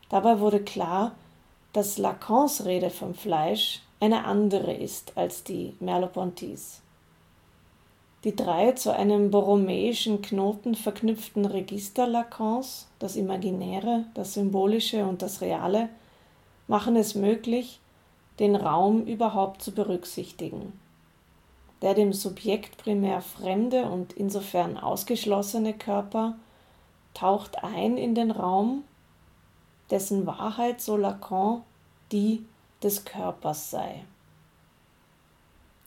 Dabei 0.07 0.39
wurde 0.39 0.61
klar, 0.63 1.11
dass 1.73 1.97
Lacans 1.97 2.63
Rede 2.63 2.89
vom 2.89 3.13
Fleisch 3.13 3.81
eine 3.99 4.23
andere 4.23 4.71
ist 4.71 5.17
als 5.17 5.43
die 5.43 5.75
Merleau-Pontys. 5.81 6.79
Die 8.23 8.37
drei 8.37 8.71
zu 8.71 8.95
einem 8.95 9.31
borromäischen 9.31 10.21
Knoten 10.21 10.75
verknüpften 10.75 11.43
Register 11.43 12.07
Lacans, 12.07 12.87
das 12.99 13.17
Imaginäre, 13.17 14.05
das 14.13 14.35
Symbolische 14.35 15.03
und 15.05 15.21
das 15.21 15.41
Reale, 15.41 15.89
machen 16.69 16.95
es 16.95 17.15
möglich, 17.15 17.81
den 18.39 18.55
Raum 18.55 19.03
überhaupt 19.03 19.61
zu 19.61 19.73
berücksichtigen. 19.73 20.71
Der 21.81 21.93
dem 21.95 22.13
Subjekt 22.13 22.77
primär 22.77 23.21
fremde 23.21 23.85
und 23.85 24.13
insofern 24.13 24.77
ausgeschlossene 24.77 25.73
Körper 25.73 26.35
taucht 27.13 27.63
ein 27.63 27.97
in 27.97 28.15
den 28.15 28.31
Raum 28.31 28.83
dessen 29.89 30.25
Wahrheit, 30.25 30.79
so 30.79 30.95
Lacan, 30.95 31.63
die 32.11 32.45
des 32.81 33.03
Körpers 33.03 33.71
sei. 33.71 34.03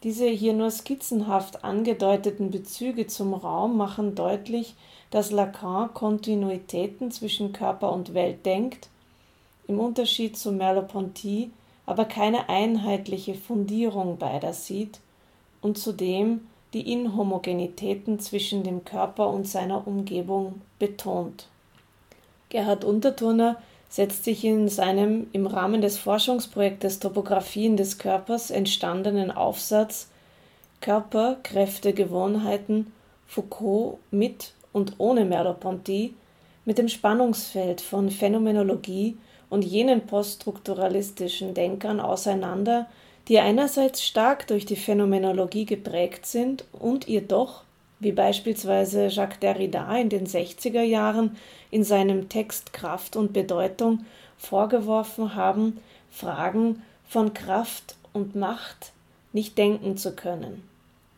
Diese 0.03 0.27
hier 0.27 0.53
nur 0.53 0.71
skizzenhaft 0.71 1.65
angedeuteten 1.65 2.51
Bezüge 2.51 3.07
zum 3.07 3.33
Raum 3.33 3.79
machen 3.79 4.15
deutlich, 4.15 4.75
dass 5.11 5.31
Lacan 5.31 5.95
Kontinuitäten 5.95 7.11
zwischen 7.11 7.53
Körper 7.53 7.93
und 7.93 8.13
Welt 8.13 8.45
denkt, 8.45 8.91
im 9.67 9.81
Unterschied 9.81 10.37
zu 10.37 10.53
Merleau-Ponty 10.53 11.51
aber 11.87 12.05
keine 12.05 12.49
einheitliche 12.49 13.35
Fundierung 13.35 14.19
beider 14.19 14.53
sieht 14.53 15.01
und 15.65 15.79
zudem 15.79 16.43
die 16.75 16.93
Inhomogenitäten 16.93 18.21
zwischen 18.21 18.65
dem 18.65 18.85
Körper 18.85 19.31
und 19.31 19.49
seiner 19.49 19.87
Umgebung 19.87 20.61
betont. 20.79 21.49
Gerhard 22.51 22.85
Unterturner 22.85 23.57
setzt 23.89 24.25
sich 24.25 24.45
in 24.45 24.69
seinem 24.69 25.27
im 25.33 25.47
Rahmen 25.47 25.81
des 25.81 25.97
Forschungsprojektes 25.97 26.99
Topographien 26.99 27.79
des 27.79 27.97
Körpers 27.97 28.51
entstandenen 28.51 29.31
Aufsatz 29.31 30.09
Körper, 30.83 31.39
Kräfte, 31.43 31.95
Gewohnheiten 31.95 32.93
Foucault 33.27 33.99
mit 34.11 34.53
und 34.75 34.97
ohne 34.99 35.25
Merleau-Ponty 35.25 36.13
mit 36.67 36.77
dem 36.77 36.89
Spannungsfeld 36.89 37.81
von 37.81 38.11
Phänomenologie 38.11 39.17
und 39.49 39.65
jenen 39.65 40.03
poststrukturalistischen 40.03 41.55
Denkern 41.55 42.01
auseinander, 42.01 42.87
die 43.29 43.39
einerseits 43.39 44.05
stark 44.05 44.47
durch 44.47 44.67
die 44.67 44.77
Phänomenologie 44.77 45.65
geprägt 45.65 46.27
sind 46.27 46.65
und 46.73 47.09
ihr 47.09 47.23
doch, 47.23 47.63
wie 48.01 48.13
beispielsweise 48.13 49.07
Jacques 49.07 49.41
Derrida 49.41 49.97
in 49.97 50.11
den 50.11 50.27
60er 50.27 50.83
Jahren 50.83 51.37
in 51.71 51.85
seinem 51.85 52.29
Text 52.29 52.73
Kraft 52.73 53.17
und 53.17 53.33
Bedeutung 53.33 54.05
vorgeworfen 54.37 55.35
haben, 55.35 55.79
Fragen 56.11 56.83
von 57.09 57.33
Kraft 57.33 57.97
und 58.13 58.35
Macht 58.35 58.93
nicht 59.33 59.57
denken 59.57 59.97
zu 59.97 60.15
können. 60.15 60.63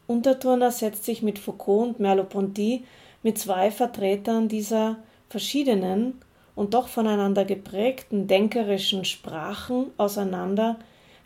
Unterturner 0.07 0.71
setzt 0.71 1.05
sich 1.05 1.23
mit 1.23 1.39
Foucault 1.39 1.89
und 1.89 2.01
Merleau-Ponty 2.01 2.85
mit 3.23 3.39
zwei 3.39 3.73
Vertretern 3.73 4.49
dieser 4.49 4.97
verschiedenen 5.29 6.21
und 6.55 6.75
doch 6.75 6.89
voneinander 6.89 7.45
geprägten 7.45 8.29
denkerischen 8.29 9.05
Sprachen 9.05 9.91
auseinander, 9.97 10.77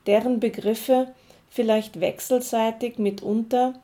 deren 0.06 0.40
Begriffe 0.40 1.12
vielleicht 1.50 2.00
wechselseitig 2.00 2.98
mitunter, 2.98 3.74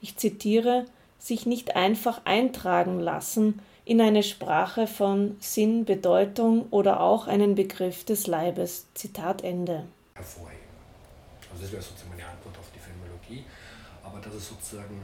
ich 0.00 0.16
zitiere, 0.16 0.84
sich 1.18 1.46
nicht 1.46 1.74
einfach 1.74 2.20
eintragen 2.24 3.00
lassen 3.00 3.60
in 3.84 4.00
eine 4.00 4.22
Sprache 4.22 4.86
von 4.86 5.36
Sinn, 5.40 5.84
Bedeutung 5.84 6.66
oder 6.70 7.00
auch 7.00 7.26
einen 7.26 7.54
Begriff 7.54 8.04
des 8.04 8.26
Leibes. 8.26 8.86
Zitat 8.94 9.42
Ende. 9.42 9.86
Hervorheben. 10.14 10.66
Also 11.50 11.62
das 11.62 11.72
wäre 11.72 11.82
sozusagen 11.82 12.10
meine 12.10 12.26
Antwort 12.28 12.58
auf 12.58 12.66
die 12.74 12.78
Phänomenologie. 12.78 13.44
Aber 14.04 14.20
das 14.20 14.34
ist 14.34 14.48
sozusagen, 14.48 15.00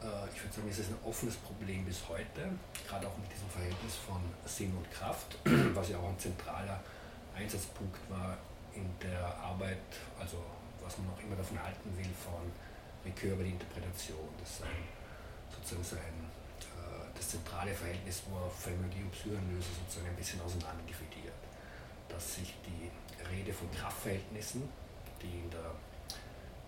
äh, 0.00 0.06
ich 0.34 0.42
würde 0.42 0.54
sagen, 0.54 0.68
es 0.70 0.78
ist 0.78 0.90
ein 0.90 0.98
offenes 1.04 1.36
Problem 1.36 1.84
bis 1.84 1.98
heute, 2.08 2.48
gerade 2.88 3.06
auch 3.06 3.18
mit 3.18 3.30
diesem 3.30 3.50
Verhältnis 3.50 3.94
von 4.06 4.20
Sinn 4.46 4.72
und 4.76 4.90
Kraft, 4.90 5.36
was 5.74 5.90
ja 5.90 5.98
auch 5.98 6.08
ein 6.08 6.18
zentraler 6.18 6.80
Einsatzpunkt 7.36 7.98
war 8.08 8.38
in 8.74 8.86
der 9.00 9.36
Arbeit, 9.36 9.86
also 10.18 10.44
was 10.82 10.98
man 10.98 11.10
auch 11.10 11.20
immer 11.22 11.36
davon 11.36 11.62
halten 11.62 11.96
will, 11.96 12.10
von 12.14 12.50
Ricœur 13.04 13.34
über 13.34 13.44
die 13.44 13.50
Interpretation. 13.50 14.28
Das 14.38 14.50
ist 14.50 14.62
ein, 14.62 14.84
sozusagen 15.50 15.86
so 15.86 15.96
äh, 15.96 17.08
das 17.14 17.28
zentrale 17.28 17.74
Verhältnis, 17.74 18.22
wo 18.28 18.48
Phänomenologie 18.50 19.02
und 19.02 19.12
Psychoanalyse 19.12 19.68
sozusagen 19.84 20.08
ein 20.08 20.16
bisschen 20.16 20.40
auseinanderdividiert. 20.40 21.40
Dass 22.08 22.34
sich 22.34 22.54
die 22.66 22.90
Rede 23.30 23.52
von 23.52 23.70
Kraftverhältnissen, 23.70 24.68
die 25.22 25.44
in 25.44 25.50
der 25.50 25.74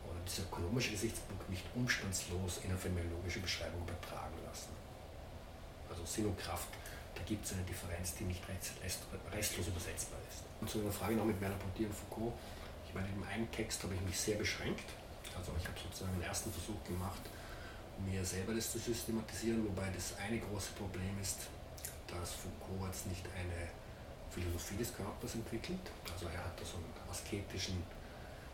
oder 0.05 0.21
dieser 0.27 0.43
ökonomische 0.45 0.91
Gesichtspunkt 0.91 1.49
nicht 1.49 1.65
umstandslos 1.75 2.61
in 2.65 2.71
eine 2.71 2.79
phänomenologische 2.79 3.41
Beschreibung 3.41 3.83
übertragen 3.83 4.35
lassen. 4.45 4.71
Also 5.89 6.05
Sinn 6.05 6.27
und 6.27 6.39
Kraft, 6.39 6.69
da 7.23 7.29
gibt 7.29 7.47
es 7.47 7.53
eine 7.53 7.63
Differenz, 7.63 8.15
die 8.19 8.25
nicht 8.25 8.43
restlos 8.49 9.67
übersetzbar 9.69 10.19
ist. 10.29 10.43
Und 10.61 10.69
zu 10.69 10.81
einer 10.81 10.91
Frage 10.91 11.15
noch 11.15 11.25
mit 11.25 11.41
Merleau-Ponty 11.41 11.87
und 11.87 11.95
Foucault. 11.95 12.35
Ich 12.87 12.95
meine, 12.95 13.07
in 13.09 13.23
einem 13.23 13.51
Text 13.53 13.83
habe 13.85 13.95
ich 13.95 14.01
mich 14.01 14.19
sehr 14.19 14.37
beschränkt. 14.37 14.91
Also 15.39 15.53
ich 15.57 15.67
habe 15.67 15.79
sozusagen 15.79 16.13
einen 16.15 16.23
ersten 16.23 16.53
Versuch 16.53 16.83
gemacht, 16.85 17.23
mir 18.05 18.25
selber 18.25 18.55
das 18.55 18.73
zu 18.73 18.79
systematisieren, 18.79 19.65
wobei 19.65 19.89
das 19.95 20.19
eine 20.19 20.39
große 20.41 20.73
Problem 20.73 21.15
ist, 21.23 21.47
dass 22.09 22.35
Foucault 22.35 22.91
jetzt 22.91 23.07
nicht 23.07 23.25
eine 23.39 23.71
Philosophie 24.31 24.77
des 24.77 24.93
Körpers 24.93 25.35
entwickelt. 25.35 25.87
Also 26.13 26.27
er 26.27 26.43
hat 26.45 26.59
da 26.59 26.65
so 26.65 26.77
einen 26.77 26.91
asketischen, 27.09 27.83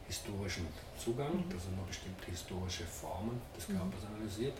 historischen 0.07 0.69
Zugang, 0.99 1.41
mhm. 1.41 1.49
dass 1.49 1.65
er 1.65 1.73
nur 1.73 1.87
bestimmte 1.87 2.27
historische 2.31 2.85
Formen 2.85 3.41
des 3.57 3.69
mhm. 3.69 3.79
Körpers 3.79 4.05
analysiert. 4.13 4.59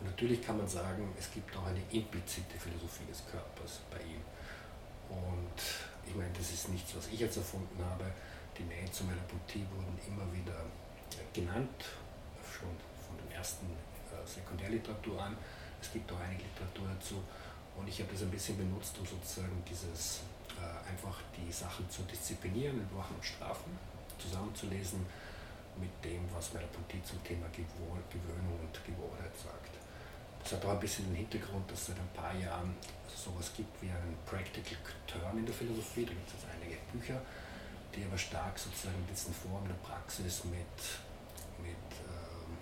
Und 0.00 0.06
natürlich 0.06 0.42
kann 0.42 0.56
man 0.56 0.66
sagen, 0.66 1.12
es 1.18 1.30
gibt 1.30 1.54
auch 1.56 1.66
eine 1.66 1.82
implizite 1.92 2.58
Philosophie 2.58 3.04
des 3.08 3.22
Körpers 3.30 3.80
bei 3.90 4.00
ihm. 4.00 4.24
Und 5.10 5.60
ich 6.06 6.14
meine, 6.14 6.32
das 6.32 6.50
ist 6.50 6.68
nichts, 6.70 6.96
was 6.96 7.06
ich 7.08 7.20
jetzt 7.20 7.36
erfunden 7.36 7.84
habe. 7.84 8.10
Die 8.56 8.64
Nähe 8.64 8.90
zu 8.90 9.04
meiner 9.04 9.22
Boutique 9.28 9.68
wurden 9.76 9.98
immer 10.08 10.24
wieder 10.32 10.64
genannt, 11.32 11.84
schon 12.42 12.70
von 13.06 13.16
der 13.28 13.36
ersten 13.38 13.66
äh, 13.66 14.26
Sekundärliteratur 14.26 15.20
an. 15.20 15.36
Es 15.80 15.92
gibt 15.92 16.10
auch 16.12 16.20
einige 16.20 16.44
Literatur 16.44 16.88
dazu. 16.94 17.22
Und 17.76 17.88
ich 17.88 18.00
habe 18.00 18.12
das 18.12 18.22
ein 18.22 18.30
bisschen 18.30 18.56
benutzt, 18.56 18.96
um 18.98 19.06
sozusagen 19.06 19.62
dieses 19.68 20.20
äh, 20.56 20.88
einfach 20.88 21.16
die 21.36 21.52
Sachen 21.52 21.88
zu 21.90 22.02
disziplinieren, 22.02 22.80
in 22.80 22.96
Wachen 22.96 23.16
und 23.16 23.24
Strafen, 23.24 23.78
zusammenzulesen 24.18 25.06
mit 25.78 25.92
dem, 26.04 26.24
was 26.34 26.52
Merleau-Ponty 26.52 27.02
zum 27.04 27.22
Thema 27.24 27.46
Gewöhnung 27.52 28.58
und 28.60 28.84
Gewohnheit 28.84 29.32
sagt. 29.36 29.79
Das 30.42 30.52
hat 30.52 30.64
auch 30.64 30.70
ein 30.70 30.80
bisschen 30.80 31.06
den 31.06 31.16
Hintergrund, 31.16 31.70
dass 31.70 31.80
es 31.80 31.86
seit 31.88 31.98
ein 31.98 32.08
paar 32.14 32.34
Jahren 32.34 32.74
sowas 33.14 33.52
gibt 33.56 33.82
wie 33.82 33.90
einen 33.90 34.16
Practical 34.24 34.78
Turn 35.06 35.38
in 35.38 35.46
der 35.46 35.54
Philosophie. 35.54 36.04
Da 36.04 36.12
gibt 36.12 36.26
es 36.28 36.34
jetzt 36.34 36.46
einige 36.50 36.76
Bücher, 36.92 37.20
die 37.94 38.04
aber 38.04 38.16
stark 38.16 38.58
sozusagen 38.58 39.04
diesen 39.10 39.34
Form 39.34 39.66
der 39.68 39.74
Praxis 39.74 40.44
mit, 40.44 40.76
mit 41.60 41.90
ähm, 42.08 42.56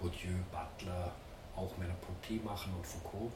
Bourdieu, 0.00 0.40
Butler, 0.50 1.12
auch 1.54 1.76
Merleau-Ponty 1.76 2.40
machen 2.42 2.72
und 2.74 2.86
Foucault. 2.86 3.32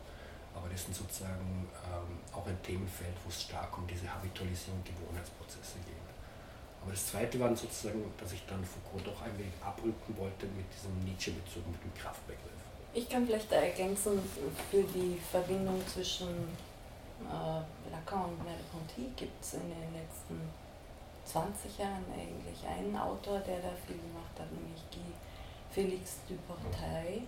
Aber 0.55 0.69
das 0.69 0.85
sind 0.85 0.95
sozusagen 0.95 1.69
ähm, 1.85 2.19
auch 2.33 2.47
ein 2.47 2.61
Themenfeld, 2.63 3.15
wo 3.25 3.29
es 3.29 3.43
stark 3.43 3.77
um 3.77 3.87
diese 3.87 4.09
Habitualisierung 4.09 4.79
und 4.79 4.87
Gewohnheitsprozesse 4.87 5.79
geht. 5.85 6.09
Aber 6.81 6.93
das 6.93 7.07
Zweite 7.07 7.41
war 7.41 7.49
dann 7.49 7.57
sozusagen, 7.57 8.05
dass 8.17 8.33
ich 8.33 8.45
dann 8.47 8.65
Foucault 8.65 9.07
doch 9.07 9.21
ein 9.23 9.37
wenig 9.37 9.55
abrücken 9.61 10.17
wollte 10.17 10.47
mit 10.47 10.67
diesem 10.73 10.95
Nietzsche-Bezug, 11.05 11.67
mit 11.67 11.83
dem 11.83 11.93
Kraftbegriff. 11.95 12.64
Ich 12.95 13.09
kann 13.09 13.27
vielleicht 13.27 13.51
ergänzen 13.51 14.21
für 14.71 14.83
die 14.83 15.19
Verbindung 15.31 15.83
zwischen 15.93 16.29
äh, 16.29 17.91
Lacan 17.91 18.25
und 18.31 18.45
Merleau-Ponty 18.45 19.11
gibt 19.17 19.43
es 19.43 19.55
in 19.55 19.63
den 19.63 19.93
letzten 19.93 20.41
20 21.25 21.79
Jahren 21.79 22.05
eigentlich 22.13 22.65
einen 22.69 22.97
Autor, 22.97 23.41
der 23.41 23.57
da 23.57 23.71
viel 23.85 23.97
gemacht 23.97 24.39
hat, 24.39 24.47
nämlich 24.53 24.81
Guy 24.93 25.13
Félix 25.75 26.19
Duportail. 26.29 27.23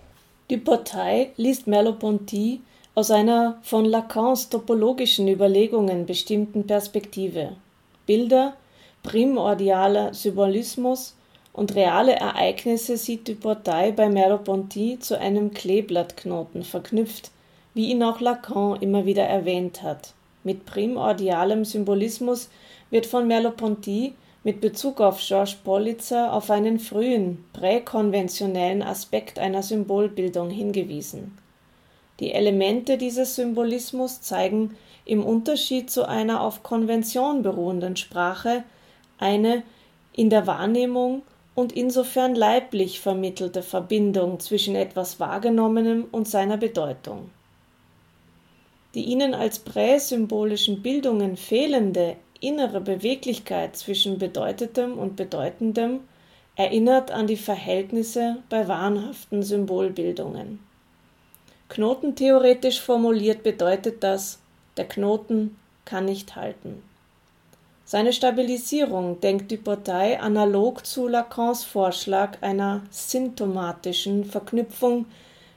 Duportail 0.49 1.33
liest 1.37 1.67
Merleau-Ponty 1.67 2.61
aus 2.95 3.11
einer 3.11 3.59
von 3.63 3.87
Lacans 3.87 4.49
topologischen 4.49 5.27
Überlegungen 5.27 6.07
bestimmten 6.07 6.67
Perspektive. 6.67 7.57
Bilder, 8.07 8.57
primordialer 9.03 10.15
Symbolismus 10.15 11.17
und 11.57 11.75
reale 11.75 12.13
Ereignisse 12.13 12.99
sieht 12.99 13.27
Duportail 13.27 13.93
bei 13.93 14.11
Merleau-Ponty 14.11 14.99
zu 15.01 15.19
einem 15.19 15.55
Kleeblattknoten 15.55 16.63
verknüpft, 16.63 17.31
wie 17.73 17.91
ihn 17.91 18.03
auch 18.03 18.21
Lacan 18.21 18.77
immer 18.83 19.07
wieder 19.07 19.25
erwähnt 19.25 19.83
hat. 19.83 20.13
Mit 20.45 20.67
primordialem 20.67 21.65
Symbolismus 21.65 22.51
wird 22.91 23.07
von 23.07 23.27
Merleau-Ponty 23.27 24.13
mit 24.45 24.61
Bezug 24.61 25.01
auf 25.01 25.19
Georges 25.27 25.55
Politzer 25.55 26.33
auf 26.35 26.51
einen 26.51 26.79
frühen, 26.79 27.43
präkonventionellen 27.55 28.83
Aspekt 28.83 29.39
einer 29.39 29.63
Symbolbildung 29.63 30.51
hingewiesen. 30.51 31.39
Die 32.21 32.33
Elemente 32.33 32.99
dieses 32.99 33.35
Symbolismus 33.35 34.21
zeigen 34.21 34.77
im 35.07 35.25
Unterschied 35.25 35.91
zu 35.91 36.07
einer 36.07 36.43
auf 36.43 36.63
Konvention 36.63 37.43
beruhenden 37.43 37.97
Sprache 37.97 38.63
eine 39.19 39.63
in 40.13 40.29
der 40.29 40.47
Wahrnehmung 40.47 41.23
und 41.57 41.73
insofern 41.73 42.37
leiblich 42.37 43.01
vermittelte 43.01 43.63
Verbindung 43.63 44.39
zwischen 44.39 44.77
etwas 44.77 45.19
Wahrgenommenem 45.19 46.05
und 46.13 46.29
seiner 46.29 46.59
Bedeutung. 46.59 47.31
Die 48.95 49.05
ihnen 49.05 49.35
als 49.35 49.59
präsymbolischen 49.59 50.83
Bildungen 50.83 51.37
fehlende 51.37 52.17
innere 52.41 52.81
Beweglichkeit 52.81 53.75
zwischen 53.75 54.19
Bedeutetem 54.19 54.99
und 54.99 55.17
Bedeutendem 55.17 56.01
erinnert 56.57 57.11
an 57.11 57.27
die 57.27 57.37
Verhältnisse 57.37 58.37
bei 58.51 58.69
wahnhaften 58.69 59.43
Symbolbildungen. 59.43 60.61
Knotentheoretisch 61.71 62.81
formuliert 62.81 63.43
bedeutet 63.43 64.03
das, 64.05 64.41
der 64.77 64.87
Knoten 64.87 65.57
kann 65.87 66.05
nicht 66.05 66.37
halten. 66.37 66.83
Seine 67.89 68.13
Stabilisierung 68.13 69.21
denkt 69.21 69.53
Duportail 69.53 70.19
analog 70.21 70.85
zu 70.85 71.07
Lacans 71.07 71.63
Vorschlag 71.63 72.43
einer 72.43 72.83
symptomatischen 72.91 74.25
Verknüpfung 74.25 75.07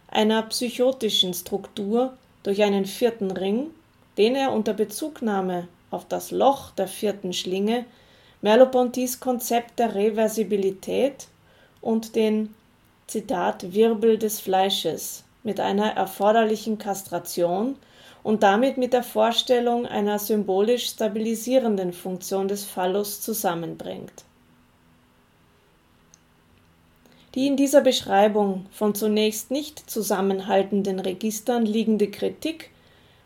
einer 0.08 0.44
psychotischen 0.44 1.34
Struktur 1.34 2.13
durch 2.44 2.62
einen 2.62 2.86
vierten 2.86 3.32
Ring, 3.32 3.72
den 4.20 4.36
er 4.36 4.52
unter 4.52 4.76
Bezugnahme 4.76 5.68
auf 5.89 6.08
das 6.08 6.30
Loch 6.30 6.70
der 6.70 6.88
vierten 6.88 7.34
Schlinge 7.34 7.86
Merleau-Pontys 8.44 9.20
Konzept 9.20 9.80
der 9.80 9.96
Reversibilität 9.96 11.30
und 11.82 12.15
den 12.15 12.54
Zitat 13.08 13.74
Wirbel 13.74 14.20
des 14.20 14.39
Fleisches 14.39 15.24
mit 15.42 15.60
einer 15.60 15.94
erforderlichen 15.94 16.78
Kastration 16.78 17.76
und 18.30 18.44
damit 18.44 18.78
mit 18.78 18.94
der 18.94 19.02
Vorstellung 19.02 19.88
einer 19.88 20.20
symbolisch 20.20 20.89
stabilisierenden 20.89 21.94
Funktion 21.94 22.48
des 22.48 22.63
Phallus 22.63 23.22
zusammenbringt. 23.22 24.24
Die 27.34 27.48
in 27.48 27.58
dieser 27.58 27.82
Beschreibung 27.82 28.68
von 28.70 28.94
zunächst 28.94 29.50
nicht 29.50 29.89
zusammenhaltenden 29.89 31.00
Registern 31.00 31.65
liegende 31.65 32.12
Kritik 32.12 32.70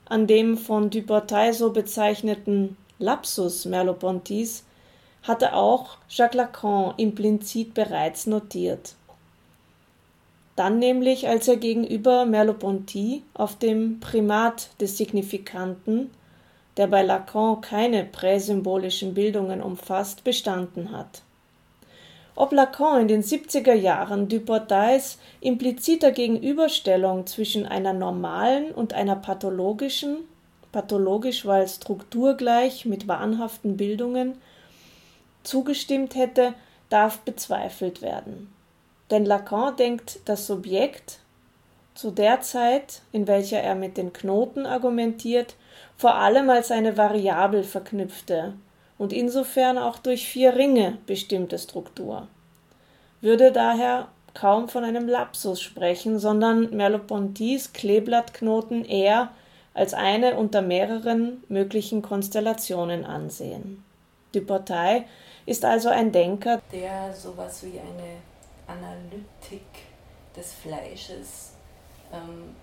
an 0.06 0.26
dem 0.26 0.58
von 0.58 0.90
Duportail 0.90 1.52
so 1.52 1.74
bezeichneten 1.74 2.78
Lapsus 2.98 3.66
Merleau-Pontys 3.66 4.64
hatte 5.24 5.54
auch 5.54 5.98
Jacques 6.08 6.38
Lacan 6.38 6.94
implizit 6.96 7.74
bereits 7.74 8.26
notiert 8.26 8.96
dann 10.56 10.80
nämlich, 10.80 11.28
als 11.28 11.48
er 11.48 11.58
gegenüber 11.58 12.26
Merleau-Ponty 12.26 13.24
auf 13.34 13.58
dem 13.58 14.00
Primat 14.00 14.70
des 14.80 14.98
Signifikanten, 14.98 16.12
der 16.78 16.88
bei 16.88 17.02
Lacan 17.04 17.62
keine 17.62 18.04
präsymbolischen 18.04 19.14
Bildungen 19.14 19.62
umfasst, 19.62 20.24
bestanden 20.24 20.92
hat. 20.92 21.22
Ob 22.36 22.52
Lacan 22.52 23.02
in 23.02 23.08
den 23.08 23.24
70er 23.24 23.74
Jahren 23.74 24.28
Duportails 24.28 25.20
impliziter 25.40 26.12
Gegenüberstellung 26.12 27.28
zwischen 27.28 27.68
einer 27.68 27.94
normalen 27.94 28.72
und 28.72 28.94
einer 28.94 29.16
pathologischen, 29.16 30.18
pathologisch 30.72 31.46
weil 31.46 31.68
strukturgleich 31.68 32.86
mit 32.86 33.08
wahnhaften 33.08 33.78
Bildungen, 33.78 34.36
zugestimmt 35.44 36.16
hätte, 36.16 36.54
darf 36.90 37.20
bezweifelt 37.20 38.02
werden. 38.02 38.53
Denn 39.14 39.26
Lacan 39.26 39.76
denkt 39.76 40.22
das 40.26 40.48
Subjekt 40.48 41.20
zu 41.94 42.10
der 42.10 42.42
Zeit, 42.42 43.04
in 43.12 43.28
welcher 43.28 43.60
er 43.60 43.76
mit 43.76 43.96
den 43.96 44.12
Knoten 44.12 44.66
argumentiert, 44.66 45.56
vor 45.96 46.16
allem 46.16 46.50
als 46.50 46.72
eine 46.72 46.98
Variabel 46.98 47.64
verknüpfte 47.64 48.56
und 48.98 49.14
insofern 49.14 49.78
auch 49.78 50.00
durch 50.00 50.28
vier 50.28 50.56
Ringe 50.56 50.98
bestimmte 51.06 51.60
Struktur, 51.60 52.28
würde 53.22 53.52
daher 53.52 54.08
kaum 54.34 54.68
von 54.68 54.84
einem 54.84 55.08
Lapsus 55.08 55.62
sprechen, 55.62 56.18
sondern 56.18 56.76
Merleau-Pontys 56.76 57.72
Kleeblattknoten 57.72 58.84
eher 58.84 59.30
als 59.76 59.94
eine 59.94 60.38
unter 60.38 60.64
mehreren 60.64 61.44
möglichen 61.50 62.02
Konstellationen 62.02 63.06
ansehen. 63.06 63.84
Duportail 64.34 65.04
ist 65.46 65.66
also 65.66 65.90
ein 65.90 66.12
Denker, 66.12 66.64
der 66.72 67.14
sowas 67.14 67.62
wie 67.62 67.80
eine 67.80 68.33
Analytik 68.68 69.66
des 70.36 70.54
Fleisches 70.54 71.54
ähm, 72.12 72.56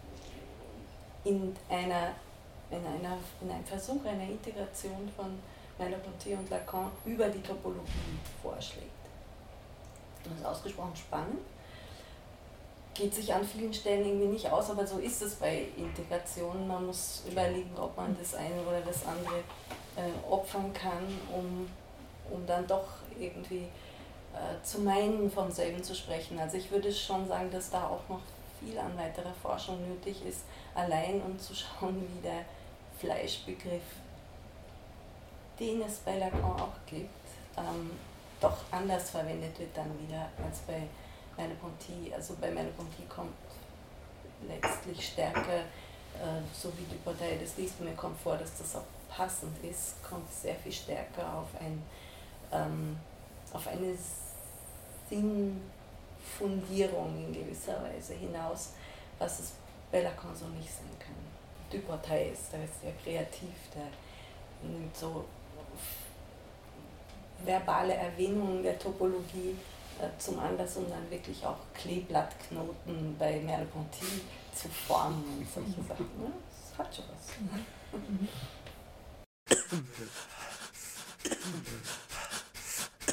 in, 1.24 1.56
einer, 1.68 2.14
in, 2.70 2.78
einer, 2.78 3.18
in 3.40 3.50
einem 3.50 3.64
Versuch 3.64 4.04
einer 4.04 4.24
Integration 4.24 5.10
von 5.16 5.38
Merleau-Ponty 5.78 6.34
und 6.34 6.50
Lacan 6.50 6.90
über 7.04 7.28
die 7.28 7.42
Topologie 7.42 8.18
vorschlägt. 8.42 8.90
Das 10.24 10.34
ist 10.34 10.44
ausgesprochen 10.44 10.96
spannend 10.96 11.40
geht 13.00 13.14
sich 13.14 13.32
an 13.32 13.44
vielen 13.44 13.72
Stellen 13.72 14.04
irgendwie 14.04 14.26
nicht 14.26 14.50
aus, 14.50 14.70
aber 14.70 14.86
so 14.86 14.98
ist 14.98 15.22
es 15.22 15.36
bei 15.36 15.66
Integration. 15.76 16.68
Man 16.68 16.86
muss 16.86 17.22
überlegen, 17.30 17.70
ob 17.78 17.96
man 17.96 18.16
das 18.18 18.34
eine 18.34 18.60
oder 18.62 18.80
das 18.80 19.06
andere 19.06 19.38
äh, 19.96 20.30
opfern 20.30 20.72
kann, 20.72 21.06
um, 21.34 21.68
um 22.30 22.46
dann 22.46 22.66
doch 22.66 22.84
irgendwie 23.18 23.66
äh, 24.34 24.62
zu 24.64 24.80
meinen, 24.80 25.30
vom 25.30 25.50
selben 25.50 25.82
zu 25.82 25.94
sprechen. 25.94 26.38
Also 26.38 26.56
ich 26.56 26.70
würde 26.70 26.92
schon 26.92 27.26
sagen, 27.26 27.50
dass 27.50 27.70
da 27.70 27.86
auch 27.88 28.08
noch 28.08 28.20
viel 28.60 28.78
an 28.78 28.96
weiterer 28.96 29.32
Forschung 29.42 29.78
nötig 29.88 30.24
ist, 30.26 30.44
allein 30.74 31.20
um 31.22 31.38
zu 31.38 31.54
schauen, 31.54 32.06
wie 32.14 32.22
der 32.22 32.44
Fleischbegriff, 32.98 33.82
den 35.58 35.82
es 35.82 35.98
bei 35.98 36.18
Lacan 36.18 36.44
auch 36.44 36.68
gibt, 36.86 37.08
ähm, 37.56 37.90
doch 38.40 38.56
anders 38.70 39.10
verwendet 39.10 39.58
wird 39.58 39.76
dann 39.76 39.90
wieder 40.00 40.28
als 40.44 40.58
bei 40.60 40.82
Merleau-Ponty, 41.36 42.12
also 42.14 42.36
bei 42.40 42.50
Merleau-Ponty 42.50 43.02
kommt 43.08 43.32
letztlich 44.46 45.08
stärker, 45.08 45.60
äh, 45.60 46.40
so 46.54 46.72
wie 46.78 46.84
die 46.84 46.96
Partei 46.96 47.38
das 47.40 47.56
liest, 47.56 47.80
mir 47.80 47.92
kommt 47.92 48.18
vor, 48.20 48.36
dass 48.36 48.58
das 48.58 48.76
auch 48.76 48.84
passend 49.08 49.62
ist, 49.64 50.02
kommt 50.02 50.30
sehr 50.32 50.54
viel 50.54 50.72
stärker 50.72 51.38
auf, 51.38 51.48
ein, 51.60 51.82
ähm, 52.52 52.98
auf 53.52 53.66
eine 53.66 53.96
Sinnfundierung 55.08 57.16
in 57.16 57.32
gewisser 57.32 57.82
Weise 57.82 58.14
hinaus, 58.14 58.74
was 59.18 59.40
es 59.40 59.54
bei 59.90 60.02
Lacan 60.02 60.32
so 60.34 60.46
nicht 60.46 60.70
sein 60.70 60.96
kann. 60.98 61.16
Duportail 61.70 62.32
ist, 62.32 62.52
der 62.52 62.64
ist 62.64 62.80
sehr 62.80 62.92
kreativ, 63.02 63.54
der 63.74 63.88
nimmt 64.68 64.96
so 64.96 65.24
verbale 67.44 67.94
Erwähnungen 67.94 68.62
der 68.62 68.78
Topologie 68.78 69.56
äh, 69.98 70.08
zum 70.18 70.38
Anlass, 70.38 70.76
um 70.76 70.88
dann 70.90 71.10
wirklich 71.10 71.44
auch 71.44 71.58
Kleeblattknoten 71.74 73.16
bei 73.18 73.40
Merleau-Ponty 73.40 74.20
zu 74.54 74.68
formen 74.68 75.24
und 75.38 75.48
solche 75.52 75.82
Sachen. 75.88 76.06
Ne? 76.18 76.32
Das 76.50 76.78
hat 76.78 76.94
schon 76.94 77.06
was. 77.08 77.30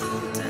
Mhm. 0.00 0.43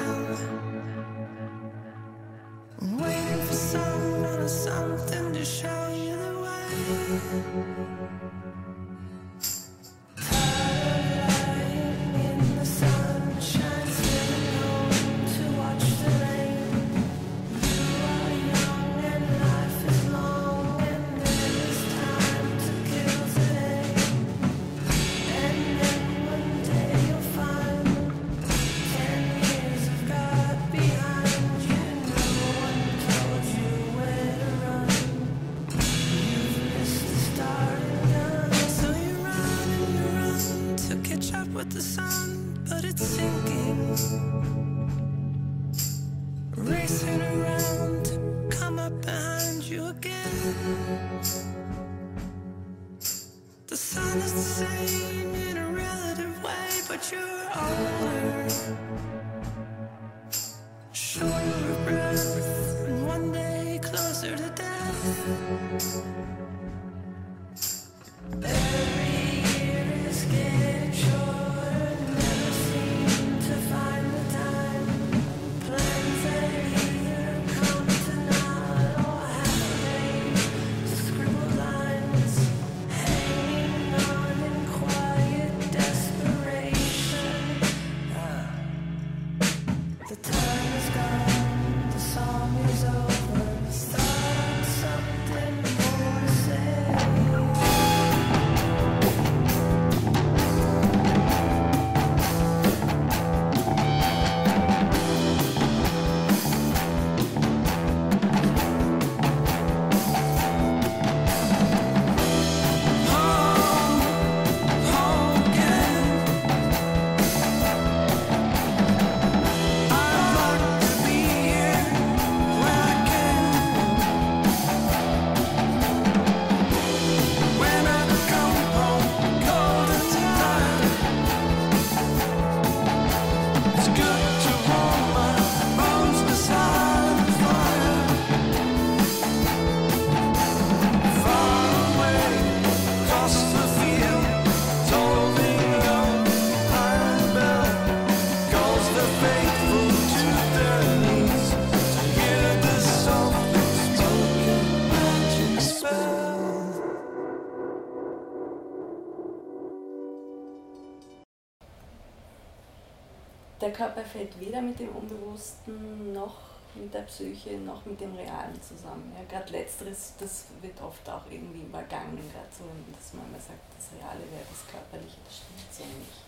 Körper 163.75 164.03
fällt 164.03 164.39
weder 164.41 164.63
mit 164.63 164.79
dem 164.79 164.89
Unbewussten 164.97 166.13
noch 166.13 166.37
mit 166.75 166.93
der 166.93 167.03
Psyche 167.03 167.59
noch 167.59 167.85
mit 167.85 168.01
dem 168.01 168.15
Realen 168.15 168.61
zusammen. 168.61 169.13
Ja, 169.17 169.25
gerade 169.25 169.53
letzteres, 169.53 170.15
das 170.19 170.47
wird 170.61 170.81
oft 170.83 171.09
auch 171.09 171.23
irgendwie 171.31 171.63
übergangen, 171.63 172.17
gerade 172.17 172.49
so, 172.51 172.65
dass 172.93 173.15
man 173.15 173.27
immer 173.29 173.39
sagt, 173.39 173.61
das 173.77 173.99
Reale 173.99 174.21
wäre 174.21 174.45
das 174.49 174.67
Körperliche, 174.67 175.19
das 175.25 175.37
stimmt 175.37 175.73
so 175.73 175.85
nicht. 175.99 176.25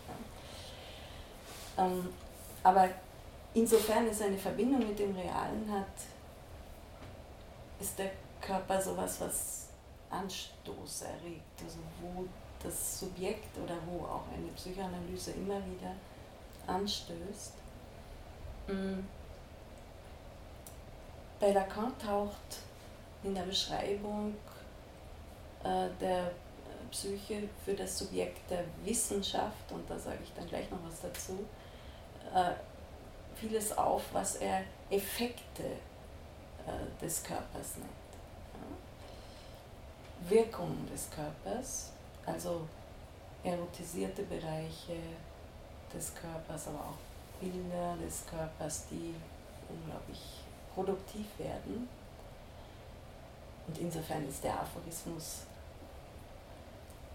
Ja. 1.77 1.85
Ähm, 1.85 2.09
aber 2.63 2.89
insofern 3.55 4.07
es 4.07 4.23
eine 4.23 4.39
Verbindung 4.39 4.87
mit 4.87 4.99
dem 4.99 5.15
Realen 5.15 5.71
hat, 5.71 5.87
ist 7.81 7.99
der 7.99 8.11
Körper 8.41 8.81
sowas, 8.81 9.21
was 9.21 9.67
Anstoß 10.11 11.03
erregt, 11.03 11.63
also 11.63 11.79
wo 12.01 12.25
das 12.63 13.01
Subjekt 13.01 13.57
oder 13.59 13.77
wo 13.87 14.05
auch 14.05 14.25
eine 14.33 14.49
Psychoanalyse 14.53 15.33
immer 15.33 15.57
wieder 15.57 15.95
anstößt. 16.67 17.53
Mm. 18.69 19.01
Bei 21.39 21.53
Lacan 21.53 21.93
taucht 21.99 22.61
in 23.23 23.35
der 23.35 23.43
Beschreibung 23.43 24.35
äh, 25.63 25.89
der 26.01 26.31
Psyche 26.91 27.49
für 27.65 27.75
das 27.75 27.99
Subjekt 27.99 28.51
der 28.51 28.65
Wissenschaft, 28.85 29.71
und 29.71 29.89
da 29.91 29.99
sage 29.99 30.19
ich 30.23 30.33
dann 30.35 30.49
gleich 30.49 30.71
noch 30.71 30.79
was 30.89 31.01
dazu, 31.01 31.45
äh, 32.35 32.53
vieles 33.35 33.77
auf, 33.77 34.03
was 34.13 34.37
er 34.37 34.63
Effekte 34.91 35.65
äh, 35.65 37.03
des 37.03 37.23
Körpers 37.23 37.77
nennt. 37.77 37.91
Wirkungen 40.29 40.89
des 40.91 41.09
Körpers, 41.11 41.91
also 42.25 42.67
erotisierte 43.45 44.23
Bereiche, 44.23 44.97
des 45.95 46.13
Körpers, 46.15 46.69
aber 46.69 46.81
auch 46.81 47.41
Bilder 47.41 47.97
des 48.03 48.25
Körpers, 48.27 48.87
die 48.91 49.15
unglaublich 49.69 50.21
produktiv 50.75 51.27
werden. 51.39 51.89
Und 53.67 53.79
insofern 53.79 54.27
ist 54.29 54.45
der 54.45 54.61
Aphorismus, 54.61 55.43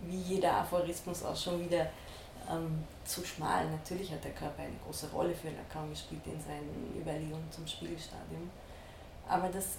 wie 0.01 0.17
jeder 0.17 0.57
Aphorismus, 0.57 1.23
auch 1.23 1.35
schon 1.35 1.63
wieder 1.63 1.87
ähm, 2.49 2.83
zu 3.05 3.23
schmal. 3.23 3.69
Natürlich 3.69 4.11
hat 4.11 4.23
der 4.23 4.33
Körper 4.33 4.63
eine 4.63 4.75
große 4.85 5.09
Rolle 5.11 5.33
für 5.33 5.49
Lacan 5.49 5.89
gespielt 5.89 6.25
in 6.25 6.41
seinen 6.41 6.93
Überlegungen 6.99 7.49
zum 7.51 7.65
Spiegelstadium. 7.65 8.49
Aber 9.27 9.47
das, 9.49 9.77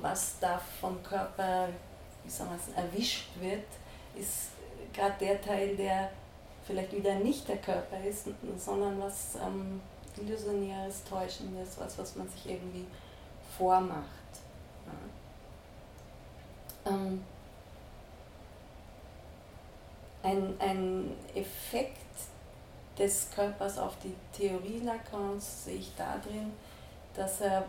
was 0.00 0.38
da 0.38 0.60
vom 0.80 1.02
Körper 1.02 1.68
wie 2.24 2.76
erwischt 2.76 3.28
wird, 3.40 3.66
ist 4.14 4.50
gerade 4.92 5.14
der 5.18 5.40
Teil, 5.40 5.76
der 5.76 6.10
vielleicht 6.66 6.92
wieder 6.92 7.14
nicht 7.16 7.48
der 7.48 7.58
Körper 7.58 8.02
ist, 8.04 8.28
sondern 8.56 9.00
was 9.00 9.36
ähm, 9.36 9.80
Illusionäres, 10.16 11.04
Täuschendes, 11.04 11.78
was, 11.78 11.98
was 11.98 12.16
man 12.16 12.28
sich 12.28 12.50
irgendwie 12.50 12.86
vormacht. 13.56 14.04
Ja. 16.84 16.92
Ähm, 16.92 17.24
ein, 20.22 20.54
ein 20.58 21.12
Effekt 21.34 21.98
des 22.98 23.28
Körpers 23.34 23.78
auf 23.78 23.94
die 24.02 24.14
Theorie 24.32 24.80
Lacans 24.80 25.64
sehe 25.64 25.76
ich 25.76 25.92
darin, 25.96 26.52
dass 27.14 27.40
er 27.40 27.64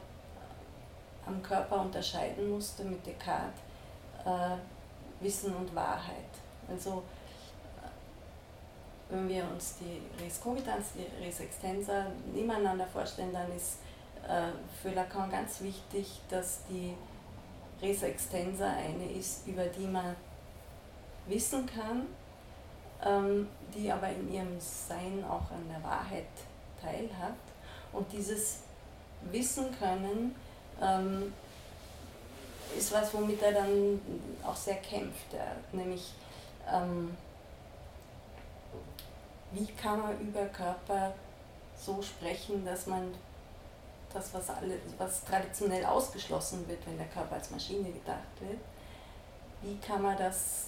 am 1.25 1.41
Körper 1.41 1.81
unterscheiden 1.81 2.49
musste 2.51 2.84
mit 2.84 3.05
Descartes 3.05 3.60
äh, 4.23 4.55
Wissen 5.19 5.55
und 5.55 5.73
Wahrheit. 5.73 6.29
Also 6.69 7.03
wenn 9.10 9.30
wir 9.30 9.44
uns 9.44 9.76
die 9.80 10.02
Res 10.24 10.41
cogitans, 10.41 10.88
die 10.96 11.24
Res 11.24 11.39
extensa 11.39 12.08
nebeneinander 12.34 12.88
vorstellen, 12.88 13.34
dann 13.34 13.56
ist 13.56 13.80
äh, 14.28 14.50
für 14.82 14.89
Lacan 14.96 15.30
ganz 15.30 15.62
wichtig, 15.62 16.22
dass 16.30 16.62
die 16.70 16.96
Res 17.82 18.04
extensa 18.04 18.68
eine 18.72 19.12
ist, 19.12 19.48
über 19.48 19.65
die 19.65 19.86
man 19.86 20.15
wissen 21.28 21.65
kann, 21.65 22.08
ähm, 23.04 23.48
die 23.76 23.91
aber 23.91 24.10
in 24.10 24.34
ihrem 24.34 24.60
Sein 24.60 25.24
auch 25.28 25.52
an 25.52 25.68
der 25.70 25.84
Wahrheit 25.84 26.26
teilhat. 26.82 27.36
Und 27.91 28.12
dieses 28.12 28.62
Wissen 29.32 29.65
können 29.80 30.36
ähm, 30.82 31.34
ist 32.78 32.91
was, 32.91 33.13
womit 33.13 33.41
er 33.41 33.54
dann 33.54 34.02
auch 34.44 34.56
sehr 34.56 34.76
kämpft, 34.78 35.36
nämlich 35.72 36.13
ähm, 36.72 37.15
wie 39.56 39.68
kann 39.68 40.02
man 40.02 40.20
über 40.20 40.46
Körper 40.48 41.13
so 41.78 42.02
sprechen, 42.02 42.65
dass 42.65 42.88
man 42.88 43.13
das, 44.13 44.34
was, 44.34 44.50
alle, 44.50 44.78
was 44.98 45.24
traditionell 45.24 45.86
ausgeschlossen 45.86 46.68
wird, 46.68 46.86
wenn 46.86 46.98
der 46.98 47.08
Körper 47.08 47.36
als 47.36 47.52
Maschine 47.52 47.91
gedacht 47.91 48.28
wird, 48.39 48.60
wie 49.62 49.78
kann 49.78 50.02
man 50.02 50.18
das 50.18 50.68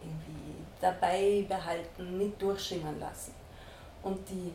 irgendwie 0.00 0.54
dabei 0.80 1.44
behalten, 1.48 2.18
nicht 2.18 2.40
durchschimmern 2.40 2.98
lassen. 3.00 3.34
Und 4.02 4.28
die 4.28 4.52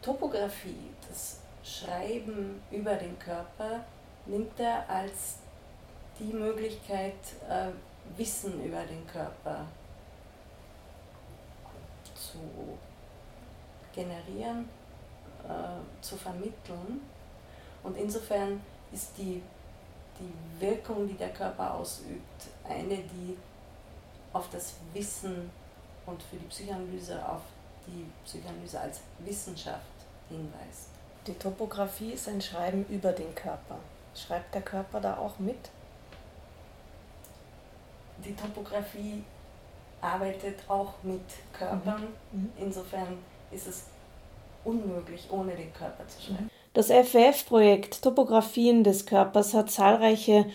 Topographie, 0.00 0.90
das 1.08 1.40
Schreiben 1.64 2.62
über 2.70 2.94
den 2.94 3.18
Körper, 3.18 3.84
nimmt 4.26 4.58
er 4.60 4.88
als 4.88 5.38
die 6.18 6.32
Möglichkeit, 6.32 7.14
äh, 7.48 7.70
Wissen 8.16 8.62
über 8.64 8.82
den 8.82 9.06
Körper 9.06 9.66
zu 12.34 12.78
generieren, 13.94 14.68
äh, 15.44 16.02
zu 16.02 16.16
vermitteln. 16.16 17.00
Und 17.82 17.96
insofern 17.96 18.60
ist 18.92 19.10
die, 19.16 19.42
die 20.18 20.60
Wirkung, 20.60 21.06
die 21.06 21.14
der 21.14 21.30
Körper 21.30 21.74
ausübt, 21.74 22.48
eine, 22.68 22.96
die 22.96 23.36
auf 24.32 24.48
das 24.50 24.74
Wissen 24.92 25.50
und 26.06 26.22
für 26.22 26.36
die 26.36 26.46
Psychoanalyse 26.46 27.26
auf 27.26 27.42
die 27.86 28.06
Psychoanalyse 28.24 28.80
als 28.80 29.00
Wissenschaft 29.20 29.82
hinweist. 30.28 30.88
Die 31.26 31.34
Topographie 31.34 32.12
ist 32.12 32.28
ein 32.28 32.40
Schreiben 32.40 32.84
über 32.88 33.12
den 33.12 33.34
Körper. 33.34 33.78
Schreibt 34.14 34.54
der 34.54 34.62
Körper 34.62 35.00
da 35.00 35.16
auch 35.18 35.38
mit? 35.38 35.70
Die 38.24 38.34
Topographie 38.34 39.24
arbeitet 40.04 40.58
auch 40.68 40.94
mit 41.02 41.22
Körpern. 41.56 42.02
Mhm. 42.32 42.40
mhm. 42.40 42.52
Insofern 42.58 43.18
ist 43.50 43.66
es 43.66 43.84
unmöglich, 44.64 45.26
ohne 45.30 45.52
den 45.52 45.72
Körper 45.72 46.06
zu 46.08 46.22
schreiben. 46.22 46.50
Das 46.72 46.90
FF-Projekt 46.90 48.02
Topographien 48.02 48.82
des 48.82 49.06
Körpers 49.06 49.54
hat 49.54 49.70
zahlreiche 49.70 50.46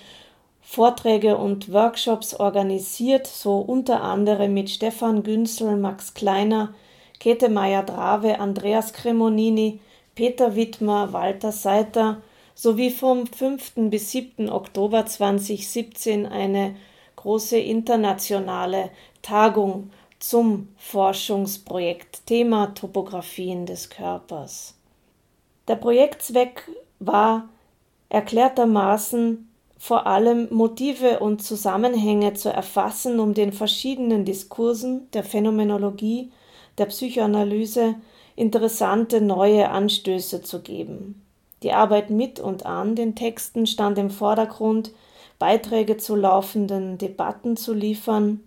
Vorträge 0.61 1.37
und 1.37 1.71
Workshops 1.71 2.35
organisiert, 2.35 3.25
so 3.25 3.57
unter 3.59 4.01
anderem 4.01 4.53
mit 4.53 4.69
Stefan 4.69 5.23
Günzel, 5.23 5.77
Max 5.77 6.13
Kleiner, 6.13 6.73
Käthe 7.19 7.49
Meyer-Drave, 7.49 8.39
Andreas 8.39 8.93
Cremonini, 8.93 9.79
Peter 10.13 10.55
Wittmer, 10.55 11.13
Walter 11.13 11.51
Seiter 11.51 12.21
sowie 12.53 12.91
vom 12.91 13.25
5. 13.25 13.89
bis 13.89 14.11
7. 14.11 14.49
Oktober 14.49 15.05
2017 15.05 16.25
eine 16.25 16.75
große 17.19 17.59
internationale 17.59 18.91
Tagung 19.21 19.89
zum 20.19 20.69
Forschungsprojekt 20.77 22.25
Thema 22.25 22.67
Topographien 22.67 23.65
des 23.65 23.89
Körpers. 23.89 24.75
Der 25.67 25.75
Projektzweck 25.75 26.63
war 26.99 27.49
erklärtermaßen 28.07 29.49
vor 29.77 30.07
allem 30.07 30.47
Motive 30.49 31.19
und 31.19 31.43
Zusammenhänge 31.43 32.35
zu 32.35 32.53
erfassen, 32.53 33.19
um 33.19 33.33
den 33.33 33.51
verschiedenen 33.51 34.23
Diskursen 34.23 35.11
der 35.11 35.25
Phänomenologie, 35.25 36.31
der 36.77 36.85
Psychoanalyse 36.85 37.95
interessante 38.37 39.19
neue 39.19 39.69
Anstöße 39.69 40.41
zu 40.41 40.61
geben. 40.61 41.21
Die 41.63 41.73
Arbeit 41.73 42.11
mit 42.11 42.39
und 42.39 42.65
an 42.65 42.95
den 42.95 43.15
Texten 43.15 43.67
stand 43.67 43.97
im 43.97 44.09
Vordergrund, 44.09 44.91
Beiträge 45.39 45.97
zu 45.97 46.15
laufenden 46.15 46.97
Debatten 46.97 47.57
zu 47.57 47.73
liefern. 47.73 48.41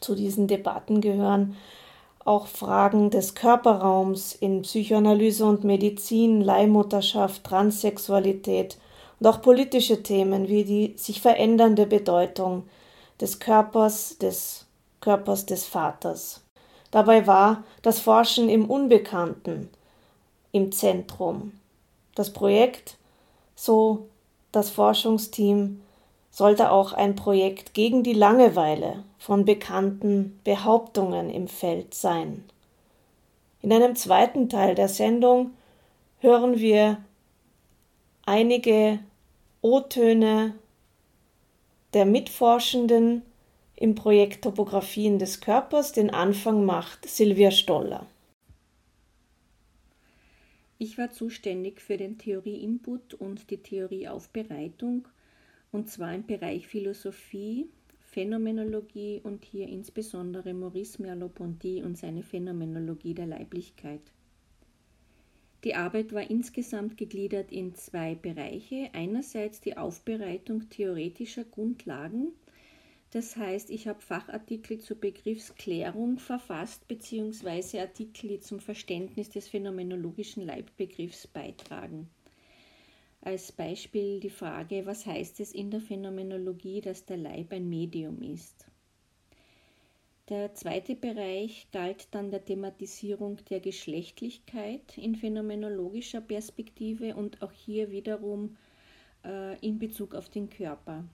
Zu 0.00 0.14
diesen 0.14 0.46
Debatten 0.46 1.00
gehören 1.00 1.56
auch 2.24 2.46
Fragen 2.46 3.08
des 3.08 3.34
Körperraums 3.34 4.34
in 4.34 4.60
Psychoanalyse 4.60 5.46
und 5.46 5.64
Medizin, 5.64 6.42
Leihmutterschaft, 6.42 7.42
Transsexualität 7.44 8.76
und 9.18 9.26
auch 9.26 9.40
politische 9.40 10.02
Themen 10.02 10.46
wie 10.48 10.64
die 10.64 10.94
sich 10.98 11.22
verändernde 11.22 11.86
Bedeutung 11.86 12.64
des 13.18 13.40
Körpers, 13.40 14.18
des 14.18 14.66
Körpers 15.00 15.46
des 15.46 15.64
Vaters. 15.64 16.42
Dabei 16.90 17.26
war 17.26 17.64
das 17.80 18.00
Forschen 18.00 18.50
im 18.50 18.70
Unbekannten 18.70 19.70
im 20.52 20.70
Zentrum. 20.72 21.52
Das 22.14 22.32
Projekt, 22.32 22.96
so 23.54 24.08
das 24.52 24.70
Forschungsteam, 24.70 25.80
sollte 26.38 26.70
auch 26.70 26.92
ein 26.92 27.16
Projekt 27.16 27.74
gegen 27.74 28.04
die 28.04 28.12
Langeweile 28.12 29.02
von 29.18 29.44
bekannten 29.44 30.38
Behauptungen 30.44 31.30
im 31.30 31.48
Feld 31.48 31.94
sein. 31.94 32.44
In 33.60 33.72
einem 33.72 33.96
zweiten 33.96 34.48
Teil 34.48 34.76
der 34.76 34.86
Sendung 34.86 35.50
hören 36.20 36.60
wir 36.60 37.02
einige 38.24 39.00
O-Töne 39.62 40.54
der 41.92 42.06
Mitforschenden 42.06 43.22
im 43.74 43.96
Projekt 43.96 44.44
Topographien 44.44 45.18
des 45.18 45.40
Körpers. 45.40 45.90
Den 45.90 46.10
Anfang 46.10 46.64
macht 46.64 47.08
Silvia 47.08 47.50
Stoller. 47.50 48.06
Ich 50.78 50.98
war 50.98 51.10
zuständig 51.10 51.80
für 51.80 51.96
den 51.96 52.16
Theorie-Input 52.16 53.14
und 53.14 53.50
die 53.50 53.60
Theorieaufbereitung, 53.60 55.08
und 55.72 55.88
zwar 55.88 56.14
im 56.14 56.26
Bereich 56.26 56.66
Philosophie, 56.66 57.68
Phänomenologie 58.00 59.20
und 59.22 59.44
hier 59.44 59.68
insbesondere 59.68 60.54
Maurice 60.54 61.00
Merleau-Ponty 61.00 61.82
und 61.82 61.98
seine 61.98 62.22
Phänomenologie 62.22 63.14
der 63.14 63.26
Leiblichkeit. 63.26 64.02
Die 65.64 65.74
Arbeit 65.74 66.12
war 66.12 66.30
insgesamt 66.30 66.96
gegliedert 66.96 67.50
in 67.52 67.74
zwei 67.74 68.14
Bereiche. 68.14 68.90
Einerseits 68.92 69.60
die 69.60 69.76
Aufbereitung 69.76 70.68
theoretischer 70.68 71.44
Grundlagen 71.44 72.32
das 73.10 73.36
heißt, 73.36 73.70
ich 73.70 73.88
habe 73.88 74.02
Fachartikel 74.02 74.78
zur 74.80 74.98
Begriffsklärung 74.98 76.18
verfasst, 76.18 76.86
beziehungsweise 76.88 77.80
Artikel, 77.80 78.28
die 78.28 78.40
zum 78.40 78.60
Verständnis 78.60 79.30
des 79.30 79.48
phänomenologischen 79.48 80.44
Leibbegriffs 80.44 81.26
beitragen. 81.26 82.10
Als 83.20 83.52
Beispiel 83.52 84.20
die 84.20 84.30
Frage, 84.30 84.86
was 84.86 85.04
heißt 85.04 85.40
es 85.40 85.52
in 85.52 85.70
der 85.70 85.80
Phänomenologie, 85.80 86.80
dass 86.80 87.04
der 87.04 87.16
Leib 87.16 87.52
ein 87.52 87.68
Medium 87.68 88.22
ist? 88.22 88.66
Der 90.28 90.54
zweite 90.54 90.94
Bereich 90.94 91.66
galt 91.72 92.08
dann 92.10 92.30
der 92.30 92.44
Thematisierung 92.44 93.38
der 93.50 93.60
Geschlechtlichkeit 93.60 94.98
in 94.98 95.16
phänomenologischer 95.16 96.20
Perspektive 96.20 97.16
und 97.16 97.42
auch 97.42 97.52
hier 97.52 97.90
wiederum 97.90 98.56
äh, 99.24 99.58
in 99.66 99.78
Bezug 99.78 100.14
auf 100.14 100.28
den 100.28 100.50
Körper 100.50 101.04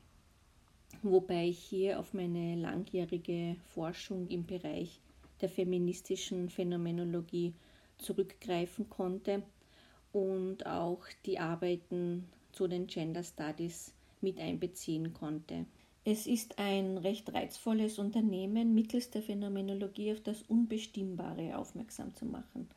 wobei 1.05 1.49
ich 1.49 1.59
hier 1.59 2.01
auf 2.01 2.15
meine 2.15 2.57
langjährige 2.57 3.57
Forschung 3.75 4.27
im 4.29 4.47
Bereich 4.47 5.01
der 5.41 5.49
feministischen 5.49 6.49
Phänomenologie 6.49 7.55
zurückgreifen 7.99 8.89
konnte 8.89 9.43
und 10.15 10.65
auch 10.65 11.01
die 11.27 11.39
Arbeiten 11.39 12.27
zu 12.53 12.69
den 12.69 12.87
Gender 12.87 13.23
Studies 13.23 13.93
mit 14.21 14.39
einbeziehen 14.39 15.13
konnte. 15.13 15.67
Es 16.05 16.27
ist 16.27 16.59
ein 16.59 16.99
recht 16.99 17.33
reizvolles 17.33 17.99
Unternehmen, 17.99 18.75
mittels 18.75 19.11
der 19.11 19.23
Phänomenologie 19.23 20.13
auf 20.13 20.21
das 20.21 20.43
Unbestimmbare 20.43 21.59
aufmerksam 21.59 22.15
zu 22.15 22.27
machen. 22.27 22.69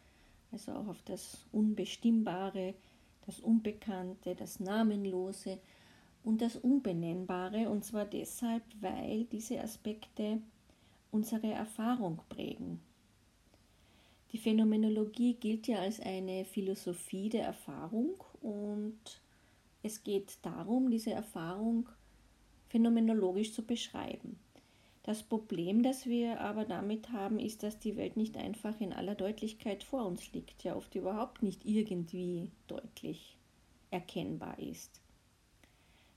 Also 0.52 0.72
auch 0.72 0.88
auf 0.88 1.02
das 1.04 1.46
Unbestimmbare, 1.52 2.74
das 3.26 3.40
Unbekannte, 3.40 4.34
das 4.36 4.60
Namenlose, 4.60 5.60
und 6.24 6.42
das 6.42 6.58
Unbenennbare, 6.58 7.70
und 7.70 7.86
zwar 7.86 8.04
deshalb, 8.04 8.64
weil 8.82 9.24
diese 9.26 9.62
Aspekte 9.62 10.42
unsere 11.10 11.52
Erfahrung 11.52 12.20
prägen. 12.28 12.82
Die 14.32 14.38
Phänomenologie 14.38 15.36
gilt 15.36 15.68
ja 15.68 15.80
als 15.80 16.00
eine 16.00 16.44
Philosophie 16.46 17.30
der 17.30 17.46
Erfahrung 17.46 18.16
und 18.42 19.22
es 19.84 20.04
geht 20.04 20.38
darum, 20.42 20.92
diese 20.92 21.12
Erfahrung 21.12 21.88
phänomenologisch 22.68 23.54
zu 23.54 23.64
beschreiben. 23.64 24.38
Das 25.04 25.24
Problem, 25.24 25.84
das 25.84 26.06
wir 26.06 26.42
aber 26.42 26.66
damit 26.66 27.14
haben, 27.14 27.40
ist, 27.40 27.64
dass 27.64 27.80
die 27.80 27.96
Welt 27.96 28.18
nicht 28.18 28.36
einfach 28.36 28.82
in 28.82 28.92
aller 28.92 29.16
Deutlichkeit 29.16 29.86
vor 29.86 30.06
uns 30.06 30.34
liegt, 30.34 30.66
ja 30.66 30.76
oft 30.76 30.94
überhaupt 30.96 31.42
nicht 31.42 31.66
irgendwie 31.66 32.52
deutlich 32.68 33.38
erkennbar 33.90 34.60
ist. 34.60 35.00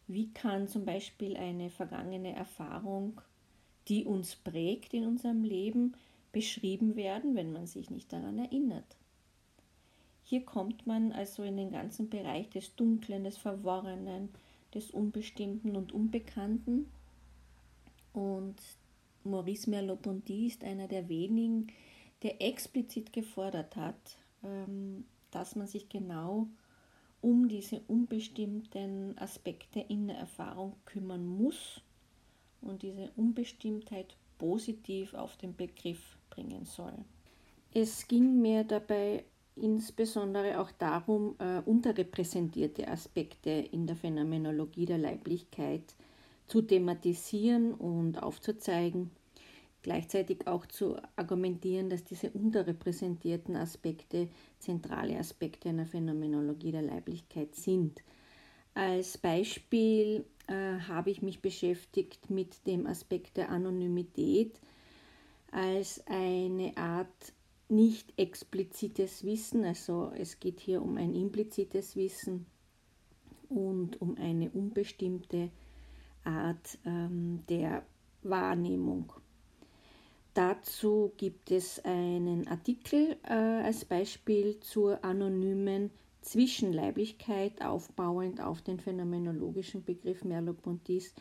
Wie 0.08 0.32
kann 0.32 0.66
zum 0.66 0.84
Beispiel 0.84 1.36
eine 1.36 1.70
vergangene 1.70 2.34
Erfahrung, 2.34 3.20
die 3.86 4.04
uns 4.04 4.34
prägt 4.34 4.92
in 4.92 5.06
unserem 5.06 5.44
Leben, 5.44 5.94
beschrieben 6.32 6.96
werden, 6.96 7.34
wenn 7.34 7.52
man 7.52 7.66
sich 7.66 7.90
nicht 7.90 8.12
daran 8.12 8.38
erinnert? 8.38 8.96
Hier 10.24 10.44
kommt 10.44 10.86
man 10.86 11.12
also 11.12 11.42
in 11.42 11.56
den 11.56 11.72
ganzen 11.72 12.08
Bereich 12.08 12.48
des 12.50 12.76
Dunklen, 12.76 13.24
des 13.24 13.36
Verworrenen, 13.36 14.28
des 14.74 14.90
Unbestimmten 14.90 15.74
und 15.74 15.92
Unbekannten. 15.92 16.88
Und 18.12 18.56
Maurice 19.24 19.68
Merleau-Ponty 19.68 20.46
ist 20.46 20.62
einer 20.62 20.88
der 20.88 21.08
wenigen, 21.08 21.66
der 22.22 22.40
explizit 22.40 23.12
gefordert 23.12 23.76
hat, 23.76 24.18
ähm, 24.44 25.04
dass 25.30 25.56
man 25.56 25.66
sich 25.66 25.88
genau 25.88 26.46
um 27.20 27.48
diese 27.48 27.80
unbestimmten 27.88 29.16
Aspekte 29.18 29.80
in 29.80 30.08
der 30.08 30.16
Erfahrung 30.16 30.74
kümmern 30.86 31.26
muss 31.26 31.82
und 32.62 32.82
diese 32.82 33.10
Unbestimmtheit 33.16 34.16
positiv 34.40 35.12
auf 35.12 35.36
den 35.36 35.54
Begriff 35.54 36.16
bringen 36.30 36.64
soll. 36.64 36.94
Es 37.74 38.08
ging 38.08 38.40
mir 38.40 38.64
dabei 38.64 39.24
insbesondere 39.54 40.58
auch 40.58 40.70
darum, 40.72 41.36
äh, 41.38 41.60
unterrepräsentierte 41.60 42.88
Aspekte 42.88 43.50
in 43.50 43.86
der 43.86 43.96
Phänomenologie 43.96 44.86
der 44.86 44.98
Leiblichkeit 44.98 45.94
zu 46.46 46.62
thematisieren 46.62 47.74
und 47.74 48.22
aufzuzeigen 48.22 49.10
gleichzeitig 49.82 50.46
auch 50.46 50.66
zu 50.66 50.96
argumentieren, 51.16 51.90
dass 51.90 52.04
diese 52.04 52.30
unterrepräsentierten 52.30 53.56
Aspekte 53.56 54.28
zentrale 54.58 55.18
Aspekte 55.18 55.68
einer 55.68 55.86
Phänomenologie 55.86 56.72
der 56.72 56.82
Leiblichkeit 56.82 57.54
sind. 57.54 58.02
Als 58.80 59.18
Beispiel 59.18 60.24
äh, 60.46 60.54
habe 60.88 61.10
ich 61.10 61.20
mich 61.20 61.42
beschäftigt 61.42 62.30
mit 62.30 62.66
dem 62.66 62.86
Aspekt 62.86 63.36
der 63.36 63.50
Anonymität 63.50 64.58
als 65.50 66.02
eine 66.06 66.74
Art 66.78 67.34
nicht 67.68 68.14
explizites 68.16 69.22
Wissen, 69.22 69.66
also 69.66 70.12
es 70.16 70.40
geht 70.40 70.60
hier 70.60 70.80
um 70.80 70.96
ein 70.96 71.14
implizites 71.14 71.94
Wissen 71.94 72.46
und 73.50 74.00
um 74.00 74.16
eine 74.16 74.48
unbestimmte 74.48 75.50
Art 76.24 76.78
ähm, 76.86 77.42
der 77.50 77.84
Wahrnehmung. 78.22 79.12
Dazu 80.32 81.12
gibt 81.18 81.50
es 81.50 81.84
einen 81.84 82.48
Artikel 82.48 83.18
äh, 83.24 83.34
als 83.34 83.84
Beispiel 83.84 84.58
zur 84.60 85.04
anonymen 85.04 85.90
Zwischenleiblichkeit, 86.22 87.62
aufbauend 87.64 88.40
auf 88.40 88.62
den 88.62 88.78
phänomenologischen 88.78 89.84
Begriff 89.84 90.24
Merleau-Ponty's 90.24 91.14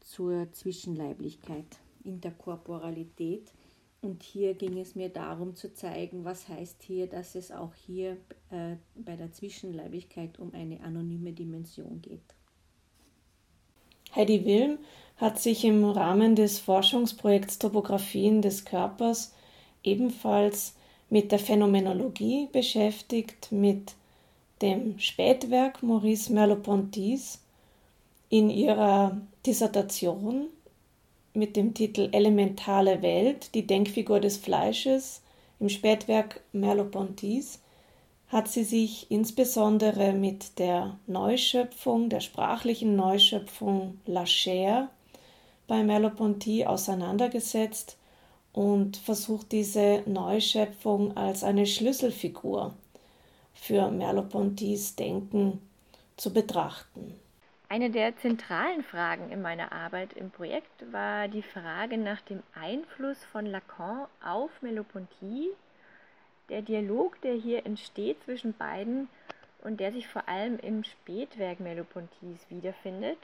zur 0.00 0.52
Zwischenleiblichkeit, 0.52 1.66
Interkorporalität. 2.04 3.52
Und 4.02 4.22
hier 4.22 4.54
ging 4.54 4.78
es 4.78 4.96
mir 4.96 5.08
darum 5.08 5.54
zu 5.54 5.72
zeigen, 5.72 6.24
was 6.24 6.48
heißt 6.48 6.82
hier, 6.82 7.06
dass 7.06 7.36
es 7.36 7.52
auch 7.52 7.74
hier 7.74 8.16
äh, 8.50 8.76
bei 8.96 9.14
der 9.14 9.30
Zwischenleibigkeit 9.32 10.40
um 10.40 10.52
eine 10.54 10.80
anonyme 10.80 11.32
Dimension 11.32 12.02
geht. 12.02 12.34
Heidi 14.14 14.44
Wilm 14.44 14.78
hat 15.16 15.38
sich 15.38 15.64
im 15.64 15.84
Rahmen 15.84 16.34
des 16.34 16.58
Forschungsprojekts 16.58 17.58
Topographien 17.58 18.42
des 18.42 18.64
Körpers 18.64 19.34
ebenfalls 19.84 20.74
mit 21.08 21.30
der 21.30 21.38
Phänomenologie 21.38 22.48
beschäftigt, 22.50 23.52
mit 23.52 23.94
dem 24.62 24.98
Spätwerk 24.98 25.82
Maurice 25.82 26.32
Merleau-Ponty's 26.32 27.40
in 28.28 28.48
ihrer 28.48 29.20
Dissertation 29.44 30.46
mit 31.34 31.56
dem 31.56 31.74
Titel 31.74 32.08
Elementale 32.12 33.02
Welt, 33.02 33.54
die 33.54 33.66
Denkfigur 33.66 34.20
des 34.20 34.36
Fleisches 34.36 35.22
im 35.58 35.68
Spätwerk 35.68 36.40
Merleau-Ponty's 36.52 37.60
hat 38.28 38.48
sie 38.48 38.64
sich 38.64 39.10
insbesondere 39.10 40.14
mit 40.14 40.58
der 40.58 40.98
Neuschöpfung, 41.06 42.08
der 42.08 42.20
sprachlichen 42.20 42.96
Neuschöpfung 42.96 44.00
La 44.06 44.24
Chair 44.24 44.88
bei 45.66 45.82
Merleau-Ponty 45.82 46.64
auseinandergesetzt 46.64 47.98
und 48.54 48.96
versucht 48.96 49.52
diese 49.52 50.02
Neuschöpfung 50.06 51.14
als 51.16 51.44
eine 51.44 51.66
Schlüsselfigur 51.66 52.74
für 53.62 53.92
Merleau-Ponty's 53.92 54.96
Denken 54.96 55.62
zu 56.16 56.32
betrachten. 56.32 57.14
Eine 57.68 57.90
der 57.90 58.16
zentralen 58.16 58.82
Fragen 58.82 59.30
in 59.30 59.40
meiner 59.40 59.70
Arbeit 59.70 60.14
im 60.14 60.32
Projekt 60.32 60.92
war 60.92 61.28
die 61.28 61.42
Frage 61.42 61.96
nach 61.96 62.20
dem 62.22 62.42
Einfluss 62.60 63.22
von 63.30 63.46
Lacan 63.46 64.06
auf 64.22 64.50
Merleau-Ponty, 64.62 65.50
der 66.48 66.62
Dialog, 66.62 67.20
der 67.20 67.34
hier 67.34 67.64
entsteht 67.64 68.20
zwischen 68.24 68.52
beiden 68.52 69.08
und 69.62 69.78
der 69.78 69.92
sich 69.92 70.08
vor 70.08 70.28
allem 70.28 70.58
im 70.58 70.82
Spätwerk 70.82 71.60
Merleau-Pontys 71.60 72.40
wiederfindet 72.48 73.18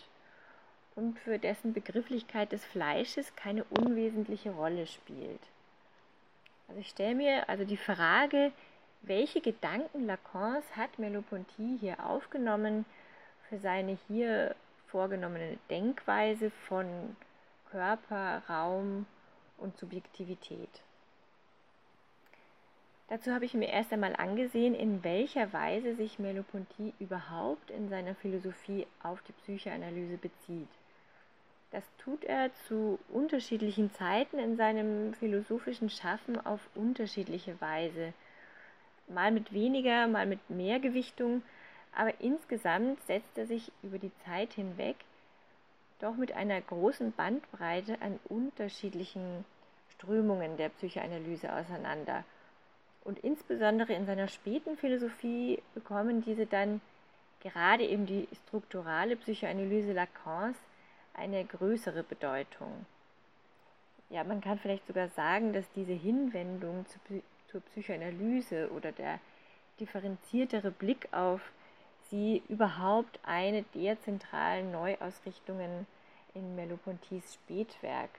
und 0.95 1.19
für 1.19 1.41
dessen 1.41 1.73
Begrifflichkeit 1.73 2.53
des 2.53 2.65
Fleisches 2.65 3.35
keine 3.35 3.65
unwesentliche 3.65 4.53
Rolle 4.53 4.87
spielt. 4.87 5.41
Also 6.69 6.81
ich 6.81 6.89
stelle 6.91 7.17
mir 7.17 7.49
also 7.49 7.65
die 7.65 7.77
Frage, 7.77 8.53
welche 9.03 9.41
Gedanken 9.41 10.07
Lacans 10.07 10.65
hat 10.77 10.99
Merleau-Ponty 10.99 11.79
hier 11.81 12.05
aufgenommen, 12.05 12.85
für 13.49 13.59
seine 13.59 13.99
hier 14.09 14.55
vorgenommene 14.89 15.59
Denkweise 15.71 16.51
von 16.69 17.17
Körper, 17.71 18.43
Raum 18.49 19.07
und 19.57 19.77
Subjektivität. 19.79 20.83
Dazu 23.09 23.33
habe 23.33 23.47
ich 23.47 23.55
mir 23.55 23.69
erst 23.69 23.91
einmal 23.93 24.15
angesehen, 24.17 24.75
in 24.75 25.03
welcher 25.03 25.53
Weise 25.55 25.95
sich 25.97 26.19
Merleau-Ponty 26.19 26.93
überhaupt 26.99 27.71
in 27.71 27.89
seiner 27.89 28.15
Philosophie 28.15 28.87
auf 29.03 29.23
die 29.23 29.33
Psychoanalyse 29.33 30.19
bezieht. 30.19 30.69
Das 31.71 31.85
tut 31.99 32.25
er 32.25 32.51
zu 32.67 32.99
unterschiedlichen 33.09 33.93
Zeiten 33.95 34.39
in 34.39 34.57
seinem 34.57 35.15
philosophischen 35.15 35.89
Schaffen 35.89 36.45
auf 36.45 36.61
unterschiedliche 36.75 37.59
Weise. 37.61 38.13
Mal 39.09 39.31
mit 39.31 39.53
weniger, 39.53 40.07
mal 40.07 40.27
mit 40.27 40.51
mehr 40.51 40.81
Gewichtung, 40.81 41.43
aber 41.97 42.21
insgesamt 42.21 43.03
setzt 43.07 43.37
er 43.37 43.47
sich 43.47 43.73
über 43.83 43.99
die 43.99 44.13
Zeit 44.25 44.53
hinweg 44.53 44.97
doch 45.99 46.15
mit 46.15 46.33
einer 46.33 46.61
großen 46.61 47.13
Bandbreite 47.13 48.01
an 48.01 48.21
unterschiedlichen 48.29 49.45
Strömungen 49.95 50.57
der 50.57 50.69
Psychoanalyse 50.69 51.53
auseinander. 51.53 52.25
Und 53.05 53.19
insbesondere 53.21 53.95
in 53.95 54.07
seiner 54.07 54.29
späten 54.29 54.77
Philosophie 54.77 55.61
bekommen 55.75 56.23
diese 56.23 56.47
dann 56.47 56.81
gerade 57.41 57.85
eben 57.85 58.07
die 58.07 58.29
strukturale 58.47 59.17
Psychoanalyse 59.17 59.93
Lacans 59.93 60.57
eine 61.15 61.45
größere 61.45 62.03
Bedeutung. 62.03 62.87
Ja, 64.11 64.25
man 64.25 64.41
kann 64.41 64.59
vielleicht 64.59 64.87
sogar 64.87 65.09
sagen, 65.09 65.53
dass 65.53 65.71
diese 65.73 65.93
Hinwendung 65.93 66.87
zur 67.51 67.61
Psychoanalyse 67.63 68.71
oder 68.73 68.93
der 68.93 69.21
differenziertere 69.81 70.71
Blick 70.71 71.09
auf 71.13 71.41
sie 72.11 72.43
überhaupt 72.49 73.19
eine 73.23 73.63
der 73.75 74.01
zentralen 74.03 74.73
Neuausrichtungen 74.73 75.87
in 76.35 76.57
Merleau-Pontys 76.57 77.35
Spätwerk 77.35 78.11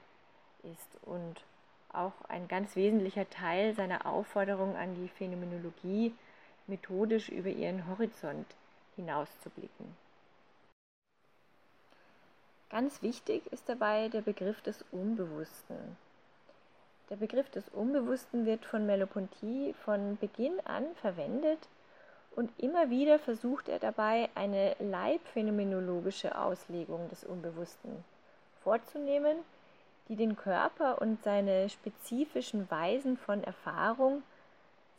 ist 0.63 1.07
und 1.07 1.43
auch 1.91 2.13
ein 2.27 2.47
ganz 2.47 2.75
wesentlicher 2.75 3.29
Teil 3.29 3.73
seiner 3.73 4.05
Aufforderung 4.05 4.75
an 4.75 4.95
die 4.95 5.07
Phänomenologie, 5.07 6.13
methodisch 6.67 7.29
über 7.29 7.49
ihren 7.49 7.87
Horizont 7.87 8.45
hinauszublicken. 8.95 9.97
Ganz 12.69 13.01
wichtig 13.01 13.41
ist 13.51 13.67
dabei 13.67 14.09
der 14.09 14.21
Begriff 14.21 14.61
des 14.61 14.85
Unbewussten. 14.91 15.97
Der 17.09 17.15
Begriff 17.15 17.49
des 17.49 17.67
Unbewussten 17.69 18.45
wird 18.45 18.65
von 18.65 18.85
Merleau-Ponty 18.85 19.73
von 19.83 20.17
Beginn 20.17 20.59
an 20.65 20.85
verwendet, 21.01 21.67
und 22.35 22.51
immer 22.57 22.89
wieder 22.89 23.19
versucht 23.19 23.67
er 23.67 23.79
dabei, 23.79 24.29
eine 24.35 24.75
leibphänomenologische 24.79 26.37
Auslegung 26.37 27.09
des 27.09 27.23
Unbewussten 27.23 28.03
vorzunehmen, 28.63 29.37
die 30.07 30.15
den 30.15 30.35
Körper 30.35 31.01
und 31.01 31.21
seine 31.23 31.69
spezifischen 31.69 32.69
Weisen 32.69 33.17
von 33.17 33.43
Erfahrung, 33.43 34.23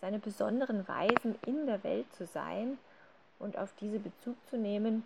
seine 0.01 0.19
besonderen 0.19 0.87
Weisen 0.89 1.39
in 1.47 1.67
der 1.67 1.83
Welt 1.85 2.13
zu 2.13 2.27
sein 2.27 2.79
und 3.39 3.57
auf 3.57 3.73
diese 3.81 4.01
Bezug 4.01 4.37
zu 4.49 4.57
nehmen, 4.57 5.05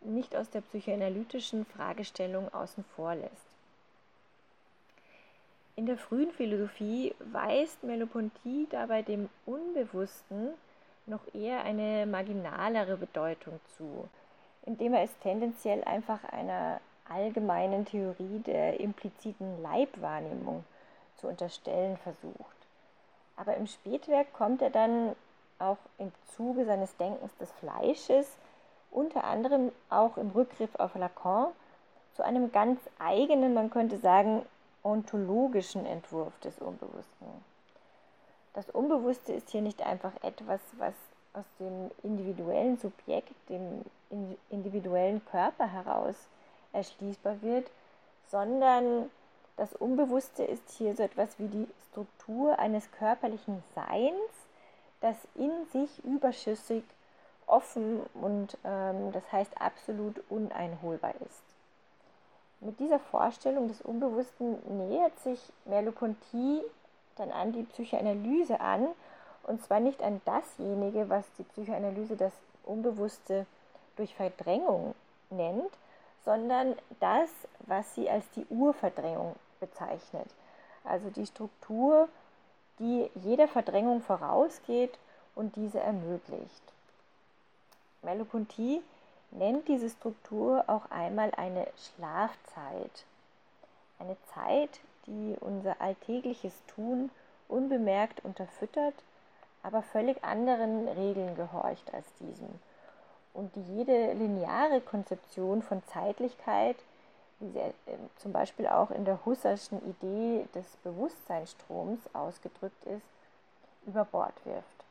nicht 0.00 0.34
aus 0.34 0.50
der 0.50 0.60
psychoanalytischen 0.62 1.64
Fragestellung 1.64 2.52
außen 2.52 2.84
vor 2.96 3.14
lässt. 3.14 3.51
In 5.74 5.86
der 5.86 5.96
frühen 5.96 6.30
Philosophie 6.32 7.14
weist 7.32 7.82
Merleau-Ponty 7.82 8.66
dabei 8.70 9.00
dem 9.00 9.30
Unbewussten 9.46 10.50
noch 11.06 11.22
eher 11.34 11.64
eine 11.64 12.04
marginalere 12.04 12.98
Bedeutung 12.98 13.58
zu, 13.76 14.06
indem 14.66 14.92
er 14.92 15.04
es 15.04 15.18
tendenziell 15.22 15.82
einfach 15.84 16.24
einer 16.24 16.78
allgemeinen 17.08 17.86
Theorie 17.86 18.40
der 18.40 18.80
impliziten 18.80 19.62
Leibwahrnehmung 19.62 20.62
zu 21.16 21.28
unterstellen 21.28 21.96
versucht. 21.96 22.56
Aber 23.36 23.56
im 23.56 23.66
Spätwerk 23.66 24.30
kommt 24.34 24.60
er 24.60 24.70
dann 24.70 25.16
auch 25.58 25.78
im 25.96 26.12
Zuge 26.36 26.66
seines 26.66 26.94
Denkens 26.98 27.34
des 27.38 27.50
Fleisches, 27.52 28.36
unter 28.90 29.24
anderem 29.24 29.72
auch 29.88 30.18
im 30.18 30.30
Rückgriff 30.32 30.74
auf 30.74 30.94
Lacan, 30.96 31.48
zu 32.12 32.22
einem 32.22 32.52
ganz 32.52 32.78
eigenen, 32.98 33.54
man 33.54 33.70
könnte 33.70 33.96
sagen, 33.96 34.44
ontologischen 34.82 35.86
Entwurf 35.86 36.38
des 36.40 36.58
Unbewussten. 36.58 37.26
Das 38.54 38.68
Unbewusste 38.70 39.32
ist 39.32 39.50
hier 39.50 39.62
nicht 39.62 39.82
einfach 39.82 40.12
etwas, 40.22 40.60
was 40.78 40.94
aus 41.32 41.44
dem 41.58 41.90
individuellen 42.02 42.78
Subjekt, 42.78 43.32
dem 43.48 43.84
individuellen 44.50 45.24
Körper 45.26 45.66
heraus 45.66 46.14
erschließbar 46.72 47.40
wird, 47.40 47.70
sondern 48.30 49.10
das 49.56 49.72
Unbewusste 49.74 50.44
ist 50.44 50.70
hier 50.70 50.94
so 50.94 51.02
etwas 51.02 51.38
wie 51.38 51.48
die 51.48 51.68
Struktur 51.90 52.58
eines 52.58 52.90
körperlichen 52.92 53.62
Seins, 53.74 54.14
das 55.00 55.16
in 55.34 55.50
sich 55.72 56.04
überschüssig, 56.04 56.84
offen 57.46 58.00
und 58.14 58.56
ähm, 58.64 59.12
das 59.12 59.30
heißt 59.30 59.60
absolut 59.60 60.22
uneinholbar 60.30 61.14
ist. 61.20 61.51
Mit 62.64 62.78
dieser 62.78 63.00
Vorstellung 63.00 63.66
des 63.66 63.82
Unbewussten 63.82 64.56
nähert 64.88 65.18
sich 65.20 65.40
Merleau-Ponty 65.64 66.62
dann 67.16 67.32
an 67.32 67.52
die 67.52 67.64
Psychoanalyse 67.64 68.60
an, 68.60 68.86
und 69.42 69.64
zwar 69.64 69.80
nicht 69.80 70.00
an 70.00 70.20
dasjenige, 70.24 71.08
was 71.08 71.24
die 71.38 71.42
Psychoanalyse 71.42 72.16
das 72.16 72.32
Unbewusste 72.64 73.46
durch 73.96 74.14
Verdrängung 74.14 74.94
nennt, 75.30 75.72
sondern 76.24 76.76
das, 77.00 77.28
was 77.66 77.92
sie 77.96 78.08
als 78.08 78.24
die 78.36 78.46
Urverdrängung 78.48 79.34
bezeichnet. 79.58 80.28
also 80.84 81.10
die 81.10 81.26
Struktur, 81.26 82.08
die 82.78 83.10
jeder 83.24 83.48
Verdrängung 83.48 84.02
vorausgeht 84.02 84.98
und 85.34 85.56
diese 85.56 85.80
ermöglicht. 85.80 86.62
Merleau-Ponty 88.02 88.82
nennt 89.32 89.68
diese 89.68 89.90
Struktur 89.90 90.64
auch 90.66 90.90
einmal 90.90 91.32
eine 91.36 91.66
Schlafzeit. 91.76 93.04
Eine 93.98 94.16
Zeit, 94.34 94.80
die 95.06 95.36
unser 95.40 95.80
alltägliches 95.80 96.54
Tun 96.66 97.10
unbemerkt 97.48 98.24
unterfüttert, 98.24 98.94
aber 99.62 99.82
völlig 99.82 100.22
anderen 100.24 100.88
Regeln 100.88 101.36
gehorcht 101.36 101.92
als 101.92 102.06
diesem 102.20 102.48
und 103.34 103.54
die 103.56 103.76
jede 103.76 104.12
lineare 104.12 104.80
Konzeption 104.80 105.62
von 105.62 105.82
Zeitlichkeit, 105.86 106.76
wie 107.40 107.50
sie 107.50 107.58
äh, 107.58 107.72
zum 108.18 108.32
Beispiel 108.32 108.66
auch 108.66 108.90
in 108.90 109.04
der 109.04 109.24
Husserlschen 109.24 109.80
Idee 109.88 110.46
des 110.54 110.66
Bewusstseinsstroms 110.84 112.00
ausgedrückt 112.12 112.84
ist, 112.84 113.06
über 113.86 114.04
Bord 114.04 114.34
wirft. 114.44 114.81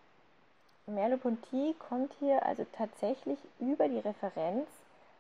Merleau-Ponty 0.88 1.76
kommt 1.78 2.14
hier 2.20 2.46
also 2.46 2.66
tatsächlich 2.76 3.38
über 3.60 3.88
die 3.88 4.00
Referenz 4.00 4.68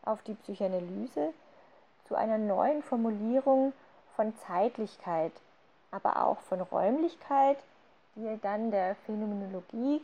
auf 0.03 0.22
die 0.24 0.34
Psychoanalyse 0.34 1.34
zu 2.07 2.16
einer 2.16 2.38
neuen 2.38 2.84
Formulierung 2.84 3.74
von 4.16 4.34
Zeitlichkeit, 4.47 5.32
aber 5.91 6.26
auch 6.26 6.39
von 6.41 6.62
Räumlichkeit, 6.62 7.57
die 8.16 8.26
er 8.26 8.38
dann 8.38 8.72
der 8.72 8.95
Phänomenologie 9.05 10.01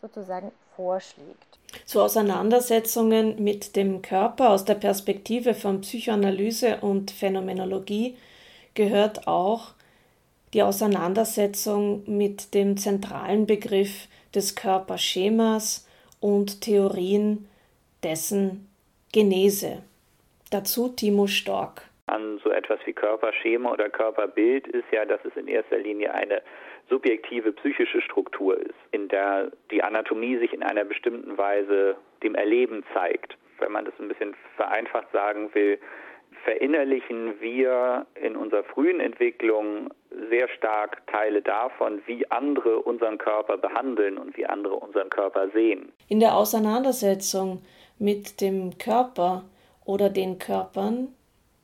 sozusagen 0.00 0.52
vorschlägt. 0.76 1.58
Zu 1.84 2.02
Auseinandersetzungen 2.02 3.42
mit 3.42 3.76
dem 3.76 4.02
Körper 4.02 4.50
aus 4.50 4.64
der 4.64 4.74
Perspektive 4.74 5.54
von 5.54 5.80
Psychoanalyse 5.80 6.78
und 6.80 7.10
Phänomenologie 7.10 8.16
gehört 8.74 9.26
auch 9.26 9.72
die 10.52 10.62
Auseinandersetzung 10.62 12.02
mit 12.06 12.54
dem 12.54 12.76
zentralen 12.76 13.46
Begriff 13.46 14.08
des 14.34 14.56
Körperschemas 14.56 15.88
und 16.20 16.60
Theorien 16.60 17.48
dessen 18.02 18.68
Genese. 19.12 19.82
Dazu 20.50 20.88
Timo 20.88 21.26
Stork. 21.26 21.82
An 22.06 22.40
so 22.42 22.50
etwas 22.50 22.80
wie 22.84 22.92
Körperschema 22.92 23.72
oder 23.72 23.88
Körperbild 23.88 24.66
ist 24.66 24.86
ja, 24.92 25.04
dass 25.04 25.20
es 25.24 25.36
in 25.36 25.46
erster 25.46 25.78
Linie 25.78 26.12
eine 26.12 26.42
subjektive 26.88 27.52
psychische 27.52 28.02
Struktur 28.02 28.58
ist, 28.58 28.74
in 28.90 29.08
der 29.08 29.52
die 29.70 29.82
Anatomie 29.82 30.36
sich 30.38 30.52
in 30.52 30.62
einer 30.62 30.84
bestimmten 30.84 31.38
Weise 31.38 31.96
dem 32.22 32.34
Erleben 32.34 32.84
zeigt. 32.92 33.36
Wenn 33.58 33.72
man 33.72 33.84
das 33.84 33.94
ein 34.00 34.08
bisschen 34.08 34.34
vereinfacht 34.56 35.10
sagen 35.12 35.50
will, 35.54 35.78
verinnerlichen 36.44 37.40
wir 37.40 38.06
in 38.14 38.36
unserer 38.36 38.64
frühen 38.64 39.00
Entwicklung 39.00 39.90
sehr 40.30 40.48
stark 40.48 41.06
Teile 41.06 41.42
davon, 41.42 42.00
wie 42.06 42.30
andere 42.30 42.80
unseren 42.80 43.18
Körper 43.18 43.56
behandeln 43.56 44.18
und 44.18 44.36
wie 44.36 44.46
andere 44.46 44.74
unseren 44.74 45.10
Körper 45.10 45.48
sehen. 45.50 45.92
In 46.08 46.20
der 46.20 46.36
Auseinandersetzung 46.36 47.62
mit 47.98 48.40
dem 48.40 48.78
Körper 48.78 49.44
oder 49.84 50.08
den 50.08 50.38
Körpern 50.38 51.08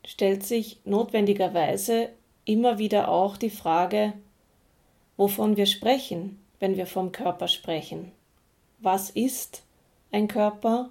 stellt 0.05 0.43
sich 0.43 0.79
notwendigerweise 0.85 2.09
immer 2.45 2.79
wieder 2.79 3.09
auch 3.09 3.37
die 3.37 3.49
Frage, 3.49 4.13
wovon 5.17 5.57
wir 5.57 5.65
sprechen, 5.65 6.39
wenn 6.59 6.77
wir 6.77 6.87
vom 6.87 7.11
Körper 7.11 7.47
sprechen. 7.47 8.11
Was 8.79 9.09
ist 9.09 9.63
ein 10.11 10.27
Körper? 10.27 10.89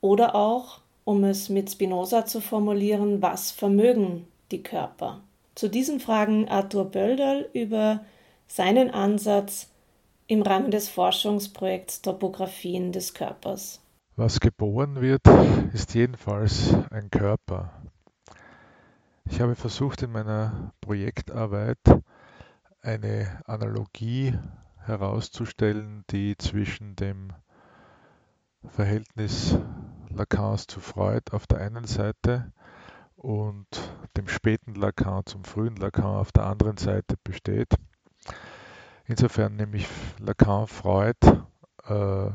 Oder 0.00 0.34
auch, 0.34 0.80
um 1.08 1.24
es 1.24 1.48
mit 1.48 1.70
Spinoza 1.70 2.26
zu 2.26 2.42
formulieren, 2.42 3.22
was 3.22 3.50
vermögen 3.50 4.26
die 4.50 4.62
Körper? 4.62 5.22
Zu 5.54 5.70
diesen 5.70 6.00
Fragen 6.00 6.50
Arthur 6.50 6.84
Bölderl 6.84 7.48
über 7.54 8.04
seinen 8.46 8.90
Ansatz 8.90 9.70
im 10.26 10.42
Rahmen 10.42 10.70
des 10.70 10.90
Forschungsprojekts 10.90 12.02
Topographien 12.02 12.92
des 12.92 13.14
Körpers. 13.14 13.80
Was 14.16 14.38
geboren 14.38 15.00
wird, 15.00 15.22
ist 15.72 15.94
jedenfalls 15.94 16.74
ein 16.90 17.10
Körper. 17.10 17.72
Ich 19.24 19.40
habe 19.40 19.54
versucht 19.54 20.02
in 20.02 20.12
meiner 20.12 20.74
Projektarbeit 20.82 21.78
eine 22.82 23.40
Analogie 23.46 24.34
herauszustellen, 24.84 26.04
die 26.10 26.36
zwischen 26.36 26.96
dem 26.96 27.32
Verhältnis 28.66 29.56
Lacans 30.10 30.66
zu 30.66 30.80
Freud 30.80 31.32
auf 31.32 31.46
der 31.46 31.58
einen 31.58 31.86
Seite 31.86 32.52
und 33.16 33.66
dem 34.16 34.28
späten 34.28 34.74
Lacan 34.74 35.24
zum 35.26 35.44
frühen 35.44 35.76
Lacan 35.76 36.16
auf 36.16 36.32
der 36.32 36.44
anderen 36.44 36.76
Seite 36.76 37.16
besteht. 37.22 37.74
Insofern 39.06 39.56
nämlich 39.56 39.86
Lacan 40.18 40.66
Freud 40.66 41.16
äh, 41.86 42.30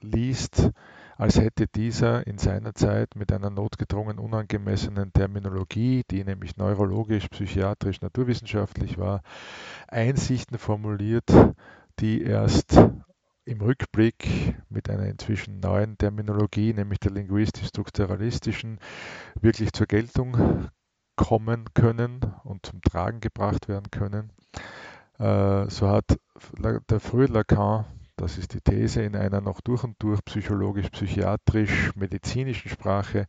liest 0.00 0.70
als 1.16 1.38
hätte 1.38 1.66
dieser 1.68 2.26
in 2.26 2.38
seiner 2.38 2.74
Zeit 2.74 3.14
mit 3.14 3.32
einer 3.32 3.50
notgedrungen 3.50 4.18
unangemessenen 4.18 5.12
Terminologie, 5.12 6.02
die 6.10 6.24
nämlich 6.24 6.56
neurologisch, 6.56 7.28
psychiatrisch, 7.28 8.00
naturwissenschaftlich 8.00 8.98
war, 8.98 9.22
Einsichten 9.88 10.58
formuliert, 10.58 11.30
die 12.00 12.22
erst 12.22 12.80
im 13.44 13.60
Rückblick 13.60 14.56
mit 14.68 14.90
einer 14.90 15.06
inzwischen 15.06 15.60
neuen 15.60 15.98
Terminologie, 15.98 16.72
nämlich 16.72 17.00
der 17.00 17.12
linguistisch-strukturalistischen, 17.12 18.78
wirklich 19.40 19.72
zur 19.72 19.86
Geltung 19.86 20.68
kommen 21.16 21.66
können 21.74 22.20
und 22.44 22.66
zum 22.66 22.80
Tragen 22.82 23.20
gebracht 23.20 23.68
werden 23.68 23.90
können. 23.90 24.32
Äh, 25.18 25.68
so 25.68 25.88
hat 25.88 26.18
der 26.90 27.00
frühe 27.00 27.26
Lacan 27.26 27.86
das 28.16 28.38
ist 28.38 28.54
die 28.54 28.60
These 28.60 29.02
in 29.02 29.16
einer 29.16 29.40
noch 29.40 29.60
durch 29.60 29.82
und 29.82 30.00
durch 30.00 30.24
psychologisch-psychiatrisch-medizinischen 30.24 32.70
Sprache 32.70 33.26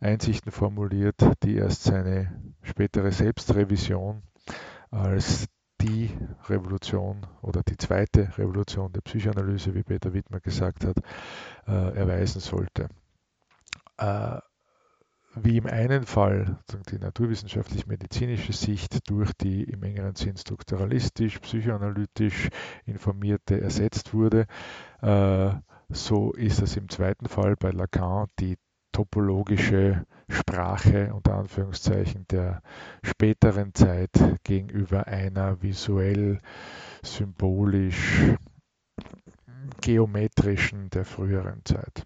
Einsichten 0.00 0.50
formuliert, 0.50 1.22
die 1.44 1.54
erst 1.54 1.84
seine 1.84 2.52
spätere 2.62 3.12
Selbstrevision 3.12 4.24
als 4.90 5.46
die 5.84 6.10
Revolution 6.48 7.26
oder 7.42 7.62
die 7.62 7.76
zweite 7.76 8.32
Revolution 8.38 8.92
der 8.92 9.02
Psychoanalyse, 9.02 9.74
wie 9.74 9.82
Peter 9.82 10.14
Wittmer 10.14 10.40
gesagt 10.40 10.84
hat, 10.84 10.96
äh, 11.66 11.96
erweisen 11.96 12.40
sollte. 12.40 12.88
Äh, 13.98 14.38
wie 15.36 15.56
im 15.56 15.66
einen 15.66 16.06
Fall 16.06 16.58
die 16.90 16.98
naturwissenschaftlich-medizinische 16.98 18.52
Sicht 18.52 19.10
durch 19.10 19.32
die 19.34 19.64
im 19.64 19.82
engeren 19.82 20.14
Sinn 20.14 20.36
strukturalistisch, 20.36 21.40
psychoanalytisch 21.40 22.48
informierte 22.86 23.60
ersetzt 23.60 24.14
wurde, 24.14 24.46
äh, 25.02 25.50
so 25.90 26.32
ist 26.32 26.62
es 26.62 26.76
im 26.76 26.88
zweiten 26.88 27.26
Fall 27.26 27.56
bei 27.56 27.70
Lacan 27.70 28.28
die 28.38 28.56
topologische 28.94 30.06
Sprache 30.28 31.12
unter 31.12 31.34
Anführungszeichen 31.34 32.26
der 32.30 32.62
späteren 33.02 33.74
Zeit 33.74 34.10
gegenüber 34.44 35.08
einer 35.08 35.60
visuell, 35.60 36.38
symbolisch, 37.02 38.36
geometrischen 39.80 40.90
der 40.90 41.04
früheren 41.04 41.62
Zeit. 41.64 42.04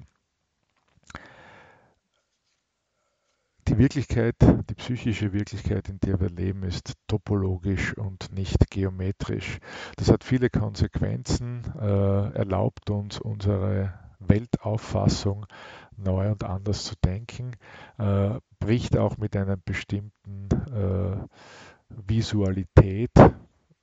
Die 3.69 3.77
Wirklichkeit, 3.77 4.37
die 4.41 4.75
psychische 4.75 5.35
Wirklichkeit, 5.35 5.91
in 5.91 6.01
der 6.01 6.19
wir 6.21 6.31
leben, 6.31 6.63
ist 6.63 6.95
topologisch 7.07 7.99
und 7.99 8.33
nicht 8.33 8.71
geometrisch. 8.71 9.59
Das 9.97 10.11
hat 10.11 10.25
viele 10.25 10.49
Konsequenzen, 10.49 11.65
äh, 11.79 12.33
erlaubt 12.33 12.89
uns 12.89 13.21
unsere 13.21 13.93
Weltauffassung 14.21 15.47
neu 15.99 16.31
und 16.31 16.45
anders 16.45 16.85
zu 16.85 16.95
denken, 17.05 17.53
äh, 17.99 18.39
bricht 18.61 18.97
auch 18.97 19.17
mit 19.19 19.37
einer 19.37 19.57
bestimmten 19.57 20.49
äh, 20.73 21.17
Visualität, 22.07 23.11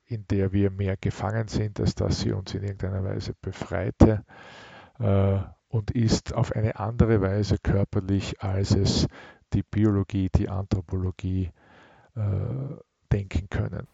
in 0.06 0.26
der 0.28 0.52
wir 0.52 0.70
mehr 0.70 0.96
gefangen 0.96 1.48
sind, 1.48 1.80
als 1.80 1.94
dass 1.94 2.20
sie 2.20 2.32
uns 2.32 2.54
in 2.54 2.62
irgendeiner 2.62 3.04
Weise 3.04 3.34
befreite 3.40 4.24
äh, 4.98 5.38
und 5.68 5.90
ist 5.90 6.34
auf 6.34 6.52
eine 6.52 6.78
andere 6.78 7.20
Weise 7.20 7.58
körperlich, 7.62 8.40
als 8.40 8.74
es 8.74 9.06
die 9.52 9.62
Biologie, 9.62 10.28
die 10.34 10.48
Anthropologie 10.48 11.50
äh, 12.14 12.20
denken 13.12 13.48
können. 13.50 13.86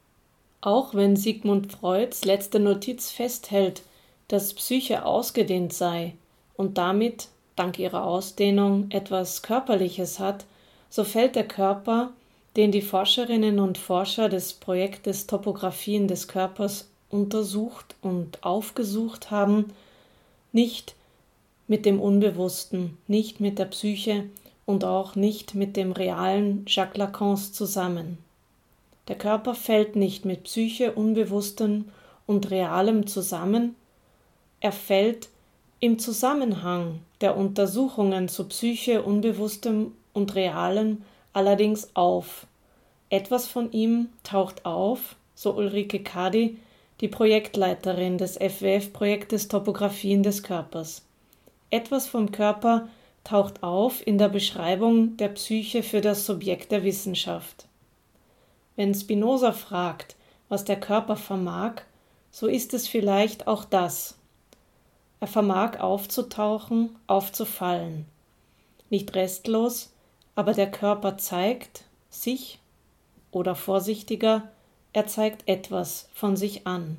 Auch 0.60 0.94
wenn 0.94 1.16
Sigmund 1.16 1.72
Freuds 1.72 2.24
letzte 2.24 2.60
Notiz 2.60 3.10
festhält, 3.10 3.82
dass 4.28 4.54
Psyche 4.54 5.04
ausgedehnt 5.04 5.72
sei 5.72 6.14
und 6.54 6.78
damit, 6.78 7.28
dank 7.56 7.78
ihrer 7.78 8.04
Ausdehnung, 8.04 8.90
etwas 8.90 9.42
Körperliches 9.42 10.18
hat, 10.18 10.44
so 10.90 11.04
fällt 11.04 11.36
der 11.36 11.48
Körper, 11.48 12.12
den 12.56 12.72
die 12.72 12.82
Forscherinnen 12.82 13.58
und 13.58 13.78
Forscher 13.78 14.28
des 14.28 14.52
Projektes 14.52 15.26
Topographien 15.26 16.08
des 16.08 16.28
Körpers 16.28 16.88
untersucht 17.08 17.94
und 18.02 18.42
aufgesucht 18.44 19.30
haben, 19.30 19.72
nicht 20.52 20.94
mit 21.66 21.86
dem 21.86 22.00
Unbewussten, 22.00 22.98
nicht 23.06 23.40
mit 23.40 23.58
der 23.58 23.66
Psyche, 23.66 24.24
und 24.64 24.84
auch 24.84 25.16
nicht 25.16 25.54
mit 25.54 25.76
dem 25.76 25.92
realen 25.92 26.64
Jacques 26.68 26.96
Lacans 26.96 27.52
zusammen. 27.52 28.18
Der 29.08 29.16
Körper 29.16 29.54
fällt 29.54 29.96
nicht 29.96 30.24
mit 30.24 30.44
Psyche, 30.44 30.92
Unbewusstem 30.92 31.86
und 32.26 32.50
Realem 32.50 33.06
zusammen, 33.06 33.74
er 34.60 34.72
fällt 34.72 35.28
im 35.82 35.98
Zusammenhang 35.98 37.00
der 37.20 37.36
Untersuchungen 37.36 38.28
zu 38.28 38.46
Psyche, 38.46 39.02
Unbewusstem 39.02 39.92
und 40.12 40.36
Realem 40.36 41.02
allerdings 41.32 41.96
auf. 41.96 42.46
Etwas 43.10 43.48
von 43.48 43.72
ihm 43.72 44.08
taucht 44.22 44.64
auf, 44.64 45.16
so 45.34 45.52
Ulrike 45.52 45.98
Kadi, 45.98 46.56
die 47.00 47.08
Projektleiterin 47.08 48.16
des 48.16 48.36
FWF-Projektes 48.36 49.48
Topographien 49.48 50.22
des 50.22 50.44
Körpers. 50.44 51.02
Etwas 51.70 52.06
vom 52.06 52.30
Körper 52.30 52.86
taucht 53.24 53.64
auf 53.64 54.06
in 54.06 54.18
der 54.18 54.28
Beschreibung 54.28 55.16
der 55.16 55.30
Psyche 55.30 55.82
für 55.82 56.00
das 56.00 56.26
Subjekt 56.26 56.70
der 56.70 56.84
Wissenschaft. 56.84 57.66
Wenn 58.76 58.94
Spinoza 58.94 59.50
fragt, 59.50 60.14
was 60.48 60.64
der 60.64 60.78
Körper 60.78 61.16
vermag, 61.16 61.82
so 62.30 62.46
ist 62.46 62.72
es 62.72 62.86
vielleicht 62.86 63.48
auch 63.48 63.64
das. 63.64 64.16
Er 65.22 65.28
vermag 65.28 65.78
aufzutauchen, 65.78 66.96
aufzufallen. 67.06 68.06
Nicht 68.90 69.14
restlos, 69.14 69.92
aber 70.34 70.52
der 70.52 70.68
Körper 70.68 71.16
zeigt 71.16 71.84
sich 72.10 72.58
oder 73.30 73.54
vorsichtiger, 73.54 74.48
er 74.92 75.06
zeigt 75.06 75.48
etwas 75.48 76.08
von 76.12 76.34
sich 76.34 76.66
an. 76.66 76.98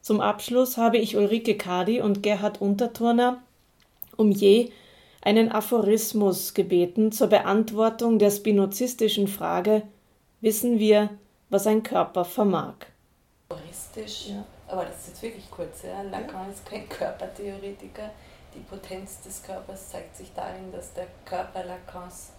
Zum 0.00 0.20
Abschluss 0.20 0.76
habe 0.76 0.98
ich 0.98 1.16
Ulrike 1.16 1.56
Kadi 1.56 2.00
und 2.00 2.22
Gerhard 2.22 2.60
Unterturner 2.60 3.42
um 4.16 4.30
je 4.30 4.70
einen 5.20 5.50
Aphorismus 5.50 6.54
gebeten 6.54 7.10
zur 7.10 7.26
Beantwortung 7.26 8.20
der 8.20 8.30
spinozistischen 8.30 9.26
Frage 9.26 9.82
Wissen 10.40 10.78
wir, 10.78 11.10
was 11.50 11.66
ein 11.66 11.82
Körper 11.82 12.24
vermag? 12.24 12.74
Aphoristisch, 13.48 14.28
ja. 14.28 14.44
Aber 14.68 14.84
das 14.84 14.98
ist 14.98 15.08
jetzt 15.08 15.22
wirklich 15.22 15.50
kurz. 15.50 15.82
Ja. 15.82 16.02
Lacan 16.02 16.50
ist 16.50 16.64
kein 16.64 16.88
Körpertheoretiker. 16.88 18.10
Die 18.54 18.60
Potenz 18.60 19.20
des 19.22 19.42
Körpers 19.42 19.90
zeigt 19.90 20.16
sich 20.16 20.32
darin, 20.34 20.70
dass 20.72 20.92
der 20.92 21.06
Körper 21.24 21.64
Lacans 21.64 22.32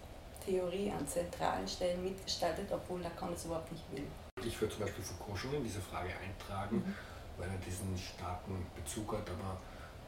Theorie 0.46 0.92
an 0.92 1.06
zentralen 1.08 1.68
Stellen 1.68 2.04
mitgestaltet, 2.04 2.72
obwohl 2.72 3.02
Lacan 3.02 3.34
es 3.34 3.46
überhaupt 3.46 3.72
nicht 3.72 3.84
will. 3.92 4.08
Ich 4.44 4.60
würde 4.60 4.74
zum 4.74 4.86
Beispiel 4.86 5.04
Foucault 5.04 5.38
schon 5.38 5.54
in 5.54 5.64
diese 5.64 5.82
Frage 5.82 6.10
eintragen, 6.10 6.78
mhm. 6.78 6.96
weil 7.38 7.50
er 7.50 7.58
diesen 7.58 7.98
starken 7.98 8.66
Bezug 8.76 9.12
hat, 9.14 9.30
aber 9.30 9.58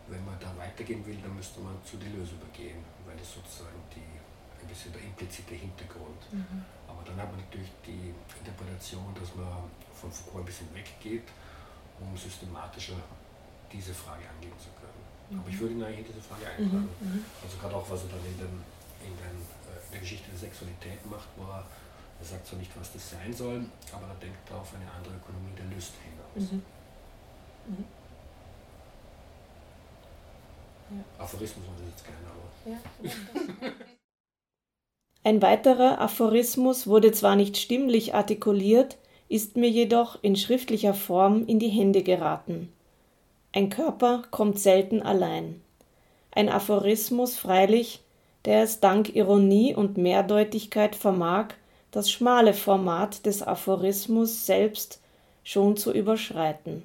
wenn 0.07 0.24
man 0.26 0.38
da 0.39 0.49
weitergehen 0.57 1.05
will, 1.05 1.17
dann 1.22 1.36
müsste 1.36 1.59
man 1.59 1.76
zu 1.84 1.97
Deleuze 1.97 2.36
übergehen, 2.36 2.84
weil 3.05 3.15
das 3.17 3.34
sozusagen 3.34 3.82
die, 3.93 4.19
ein 4.61 4.67
bisschen 4.67 4.93
der 4.93 5.01
implizite 5.01 5.55
Hintergrund. 5.55 6.22
Mhm. 6.32 6.63
Aber 6.88 7.03
dann 7.05 7.17
hat 7.17 7.30
man 7.32 7.39
natürlich 7.41 7.72
die 7.86 8.13
Interpretation, 8.39 9.13
dass 9.13 9.36
man 9.36 9.69
von 9.93 10.11
Foucault 10.11 10.43
ein 10.43 10.45
bisschen 10.45 10.74
weggeht, 10.74 11.28
um 12.02 12.18
systematischer 12.18 12.97
diese 13.72 13.93
Frage 13.93 14.28
angehen 14.28 14.58
zu 14.60 14.70
können. 14.76 15.02
Mhm. 15.30 15.39
Aber 15.39 15.49
ich 15.49 15.60
würde 15.60 15.74
ihn 15.76 15.84
eigentlich 15.84 15.99
in 15.99 16.14
diese 16.14 16.22
Frage 16.22 16.43
mhm. 16.58 16.66
eintragen. 16.66 16.89
Mhm. 16.99 17.26
Also 17.43 17.58
gerade 17.58 17.76
auch, 17.76 17.88
was 17.89 18.04
er 18.04 18.10
dann 18.10 18.26
in, 18.26 18.38
den, 18.38 18.54
in, 19.06 19.14
den, 19.16 19.38
äh, 19.70 19.80
in 19.86 19.91
der 19.93 20.02
Geschichte 20.02 20.30
der 20.30 20.39
Sexualität 20.39 20.99
macht, 21.06 21.30
wo 21.38 21.45
er 21.47 21.64
er 22.22 22.28
sagt 22.28 22.47
zwar 22.47 22.60
nicht, 22.60 22.72
was 22.80 22.93
das 22.93 23.10
sein 23.10 23.34
soll, 23.34 23.66
aber 23.91 24.08
er 24.08 24.16
denkt 24.22 24.38
da 24.47 24.60
auf 24.60 24.72
eine 24.76 24.89
andere 24.91 25.16
Ökonomie 25.16 25.56
der 25.58 25.66
Lust 25.76 25.93
hinaus. 26.04 26.52
Mhm. 26.52 26.62
Mhm. 27.68 27.86
Ja. 30.91 31.24
Aphorismus 31.24 31.66
war 31.66 31.74
das 31.80 31.88
jetzt 31.89 32.06
keiner, 32.06 32.30
aber. 32.30 32.49
Ja, 32.70 33.72
Ein 35.24 35.41
weiterer 35.41 35.99
Aphorismus 35.99 36.88
wurde 36.88 37.12
zwar 37.12 37.36
nicht 37.36 37.58
stimmlich 37.58 38.14
artikuliert, 38.14 38.97
ist 39.32 39.55
mir 39.55 39.69
jedoch 39.69 40.19
in 40.21 40.36
schriftlicher 40.36 40.93
Form 40.93 41.45
in 41.47 41.57
die 41.57 41.69
Hände 41.69 42.03
geraten. 42.03 42.67
Ein 43.53 43.69
Körper 43.69 44.23
kommt 44.29 44.59
selten 44.59 45.01
allein. 45.01 45.61
Ein 46.32 46.49
Aphorismus 46.49 47.38
freilich, 47.38 48.01
der 48.43 48.63
es 48.63 48.82
dank 48.82 49.15
Ironie 49.15 49.73
und 49.73 49.97
Mehrdeutigkeit 49.97 50.95
vermag, 50.97 51.53
das 51.91 52.11
schmale 52.11 52.53
Format 52.53 53.25
des 53.25 53.41
Aphorismus 53.41 54.45
selbst 54.45 54.99
schon 55.45 55.77
zu 55.77 55.93
überschreiten. 55.93 56.84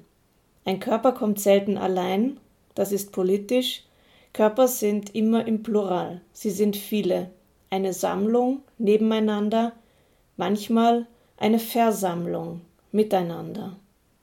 Ein 0.63 0.79
Körper 0.79 1.11
kommt 1.11 1.41
selten 1.41 1.77
allein, 1.77 2.37
das 2.75 2.93
ist 2.93 3.11
politisch, 3.11 3.83
Körper 4.31 4.69
sind 4.69 5.13
immer 5.15 5.47
im 5.47 5.63
Plural, 5.63 6.21
sie 6.31 6.51
sind 6.51 6.77
viele, 6.77 7.29
eine 7.69 7.91
Sammlung 7.91 8.61
nebeneinander, 8.77 9.73
manchmal 10.37 11.07
eine 11.37 11.59
Versammlung 11.59 12.61
miteinander. 12.91 13.75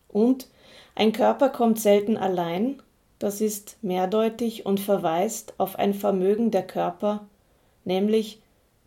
Und 0.08 0.48
ein 0.94 1.12
Körper 1.12 1.48
kommt 1.48 1.80
selten 1.80 2.16
allein, 2.16 2.82
das 3.18 3.40
ist 3.40 3.78
mehrdeutig 3.82 4.66
und 4.66 4.80
verweist 4.80 5.54
auf 5.58 5.78
ein 5.78 5.94
Vermögen 5.94 6.50
der 6.50 6.66
Körper, 6.66 7.26
nämlich 7.84 8.42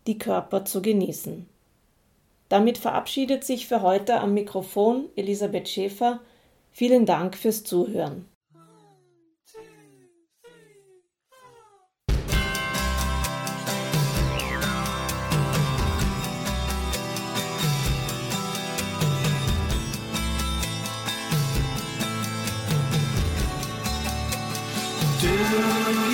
die 0.06 0.18
Körper 0.18 0.66
zu 0.66 0.82
genießen. 0.82 1.48
Damit 2.50 2.78
verabschiedet 2.78 3.44
sich 3.44 3.68
für 3.68 3.82
heute 3.82 4.20
am 4.20 4.34
Mikrofon 4.34 5.10
Elisabeth 5.16 5.68
Schäfer. 5.68 6.20
Vielen 6.72 7.06
Dank 7.06 7.36
fürs 7.36 7.64
Zuhören. 7.64 8.26
Thank 25.38 25.98
you. 26.02 26.07